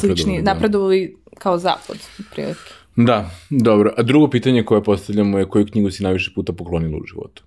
[0.00, 0.54] slični, da.
[0.54, 1.96] napredovali kao zapad,
[2.30, 2.60] prilike.
[2.96, 3.94] Da, dobro.
[3.96, 7.42] A drugo pitanje koje postavljamo je koju knjigu si najviše puta poklonila u životu?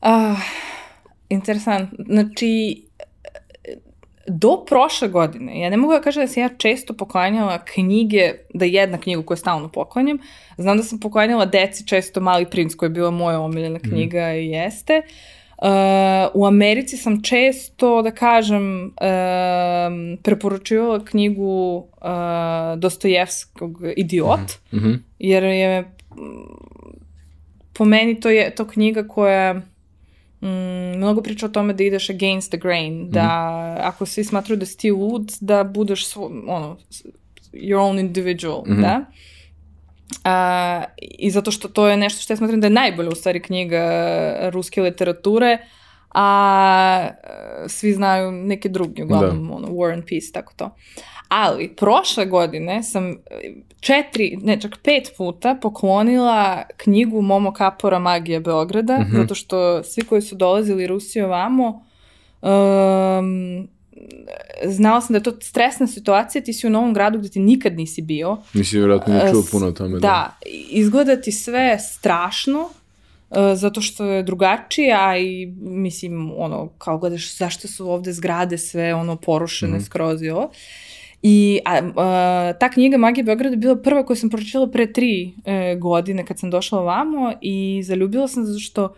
[0.00, 0.36] Ah,
[1.28, 1.90] interesant.
[2.08, 2.82] Znači,
[4.26, 8.64] do prošle godine, ja ne mogu da kažem da sam ja često poklanjala knjige, da
[8.64, 10.18] jedna knjigu koju stalno poklanjam.
[10.58, 13.90] Znam da sam poklanjala deci često Mali princ, koja je bila moja omiljena mhm.
[13.90, 14.36] knjiga mm.
[14.36, 15.02] i jeste.
[15.62, 15.68] Uh,
[16.34, 18.92] u Americi sam često, da kažem, uh,
[20.22, 24.40] preporučivala knjigu uh, Dostojevskog Idiot,
[24.72, 24.98] mm -hmm.
[25.18, 25.94] jer je
[27.72, 29.62] po meni to je to knjiga koja
[30.42, 33.86] mm, mnogo priča o tome da ideš against the grain, da mm.
[33.86, 36.76] ako svi smatruju da si ti lud, da budeš svo, ono,
[37.52, 38.80] your own individual, mm -hmm.
[38.80, 39.04] da?
[40.24, 43.42] A, I zato što to je nešto što ja smatram da je najbolja u stvari
[43.42, 43.82] knjiga
[44.50, 45.58] ruske literature,
[46.14, 47.08] a
[47.68, 49.54] svi znaju neke druge, uglavnom, da.
[49.54, 50.76] ono, War and Peace, tako to.
[51.34, 53.16] Ali, prošle godine sam
[53.80, 59.20] četiri, ne čak pet puta poklonila knjigu Momo Kapora Magija Beograda, mm -hmm.
[59.20, 61.84] zato što svi koji su dolazili Rusiju ovamo,
[62.42, 63.68] um,
[64.64, 67.76] znala sam da je to stresna situacija, ti si u novom gradu gde ti nikad
[67.76, 68.36] nisi bio.
[68.54, 69.90] Nisi vjerojatno ne čuo puno o tome.
[69.90, 70.36] Da, da
[70.70, 72.68] izgleda ti sve strašno,
[73.30, 78.58] Uh, zato što je drugačije, a i mislim, ono, kao gledaš zašto su ovde zgrade
[78.58, 79.84] sve ono porušene mm.
[79.84, 80.50] skroz i ovo.
[81.22, 85.34] I a, a, ta knjiga Magija Beograda je bila prva koju sam pročitala pre tri
[85.44, 88.94] e, godine kad sam došla ovamo i zaljubila sam zato što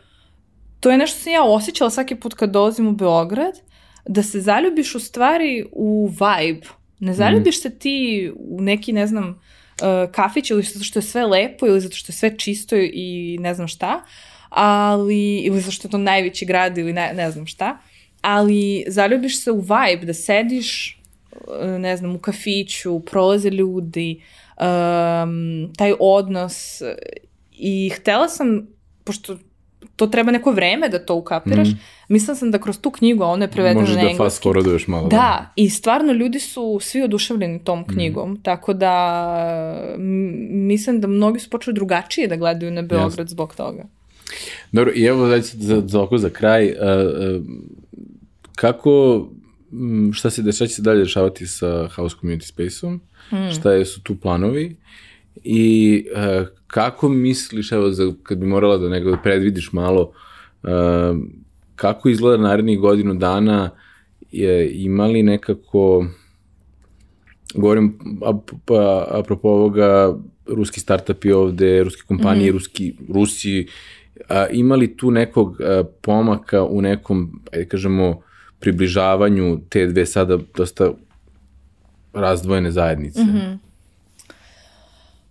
[0.80, 3.60] to je nešto što sam ja osjećala svaki put kad dolazim u Beograd,
[4.06, 6.66] da se zaljubiš u stvari u vibe.
[7.00, 7.18] Ne mhm.
[7.18, 7.60] zaljubiš mm.
[7.60, 11.80] se ti u neki, ne znam, uh, kafić ili zato što je sve lepo ili
[11.80, 14.04] zato što je sve čisto i ne znam šta,
[14.48, 17.78] ali, ili zato što je to najveći grad ili ne, ne znam šta,
[18.20, 21.00] ali zaljubiš se u vibe, da sediš,
[21.78, 24.22] ne znam, u kafiću, prolaze ljudi,
[24.60, 26.82] um, taj odnos
[27.52, 28.66] i htela sam,
[29.04, 29.36] pošto
[29.96, 31.68] to treba neko vreme da to ukapiraš.
[31.68, 31.78] Mm.
[32.08, 34.04] Mislila sam da kroz tu knjigu, a ona je prevedena na engleski.
[34.04, 35.08] Možeš da fast forwarduješ malo.
[35.08, 37.84] Da, da, i stvarno ljudi su svi oduševljeni tom mm.
[37.84, 38.42] knjigom, mm.
[38.42, 39.96] tako da
[40.50, 43.30] mislim da mnogi su počeli drugačije da gledaju na Beograd yes.
[43.30, 43.84] zbog toga.
[44.72, 47.42] Dobro, i evo za, za, za oko za kraj, uh, uh,
[48.56, 49.26] kako,
[50.12, 53.00] šta, se, šta će se dalje dešavati sa House Community Space-om,
[53.32, 53.52] mm.
[53.52, 54.76] šta je, su tu planovi
[55.44, 60.12] i uh, kako misliš, evo, za, kad bi morala da nekako predvidiš malo,
[60.62, 60.70] uh,
[61.76, 63.70] kako izgleda narednih godinu dana,
[64.32, 66.06] je, imali nekako,
[67.54, 67.98] govorim
[68.64, 70.16] pa, apropo ovoga,
[70.46, 72.52] ruski startupi ovde, ruske kompanije, mm.
[72.52, 73.66] ruski, Rusi,
[74.28, 78.22] a, imali tu nekog a, pomaka u nekom, ajde kažemo,
[78.64, 80.90] približavanju te dve sada dosta
[82.14, 83.20] razdvojene zajednice?
[83.20, 83.58] Mm -hmm.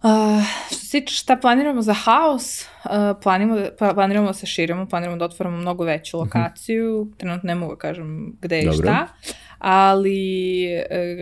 [0.04, 2.92] Uh, što se tiče šta planiramo za haos, uh,
[3.24, 6.26] planiramo, da, pa, planiramo da se širimo, planiramo da otvorimo mnogo veću mhm.
[6.26, 7.18] lokaciju, uh -huh.
[7.18, 9.08] trenutno ne mogu da kažem gde i šta,
[9.60, 10.68] ali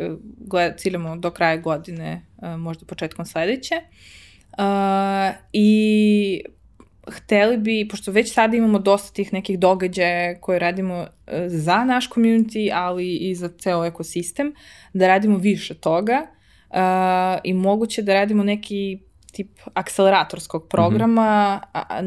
[0.09, 3.75] uh, gled, ciljamo do kraja godine, uh, možda početkom sledeće.
[4.57, 6.43] Uh, I
[7.11, 11.07] hteli bi, pošto već sada imamo dosta tih nekih događaja koje radimo
[11.47, 14.53] za naš community, ali i za ceo ekosistem,
[14.93, 16.27] da radimo više toga.
[16.69, 16.77] Uh,
[17.43, 18.99] i moguće da radimo neki
[19.31, 21.83] tip akceleratorskog programa, mm -hmm.
[21.89, 21.99] a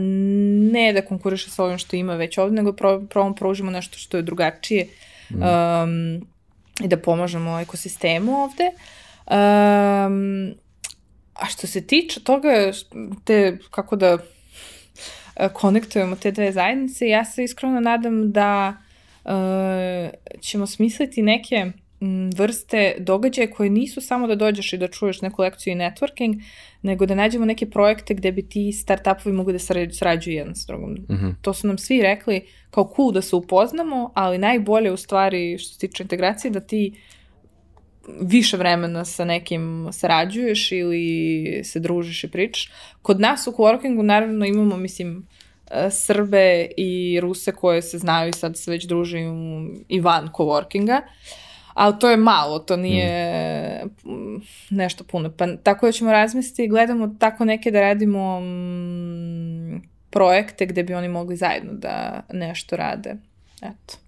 [0.72, 2.72] ne da konkuriše sa ovim što ima već ovde, nego
[3.10, 4.86] probamo pružimo nešto što je drugačije
[5.30, 5.84] mm -hmm.
[5.84, 6.26] um,
[6.84, 8.70] i da pomažemo ekosistemu ovde.
[9.26, 10.54] Um,
[11.34, 12.48] a što se tiče toga,
[13.24, 14.18] te, kako da
[15.52, 18.76] konektujemo te dve zajednice, ja se iskreno nadam da
[19.24, 19.30] uh,
[20.40, 21.72] ćemo smisliti neke
[22.36, 26.42] vrste događaja koje nisu samo da dođeš i da čuješ neku lekciju i networking,
[26.82, 29.58] nego da nađemo neke projekte gde bi ti startupovi mogli da
[29.92, 30.90] sarađuju jedan s drugom.
[30.90, 31.34] Mm -hmm.
[31.42, 35.72] To su nam svi rekli kao cool da se upoznamo, ali najbolje u stvari što
[35.72, 36.94] se tiče integracije da ti
[38.20, 42.70] više vremena sa nekim sarađuješ ili se družiš i pričaš.
[43.02, 45.26] Kod nas u coworkingu naravno imamo, mislim,
[45.70, 49.18] e, Srbe i Ruse koje se znaju i sad se već druže
[49.88, 51.00] i van coworkinga.
[51.74, 54.42] Ali to je malo, to nije mm.
[54.70, 55.32] nešto puno.
[55.36, 61.08] Pa, tako da ćemo razmisliti, gledamo tako neke da radimo mm, projekte gde bi oni
[61.08, 63.16] mogli zajedno da nešto rade.
[63.62, 64.03] Eto.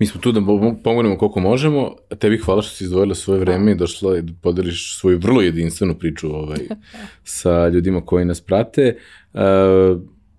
[0.00, 0.40] Mi smo tu da
[0.82, 1.96] pomognemo koliko možemo.
[2.18, 6.36] Tebi hvala što si izdvojila svoje vreme i došla i podeliš svoju vrlo jedinstvenu priču
[6.36, 6.58] ovaj,
[7.24, 8.96] sa ljudima koji nas prate.
[9.32, 9.40] Uh,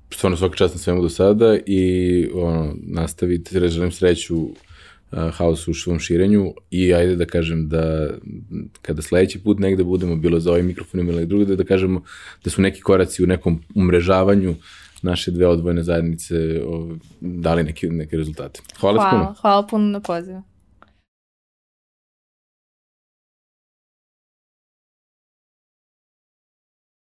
[0.09, 4.47] stvarno svaka čast na svemu do sada i ono, nastavite, želim sreću
[5.11, 8.09] haosu u svom širenju i ajde da kažem da
[8.81, 12.03] kada sledeći put negde budemo bilo za ovaj mikrofon ili drugo da, da kažemo
[12.43, 14.55] da su neki koraci u nekom umrežavanju
[15.01, 16.35] naše dve odvojene zajednice
[17.21, 18.61] dali neke, neke rezultate.
[18.79, 19.35] Hvala, hvala puno.
[19.41, 20.43] Hvala puno na pozivu.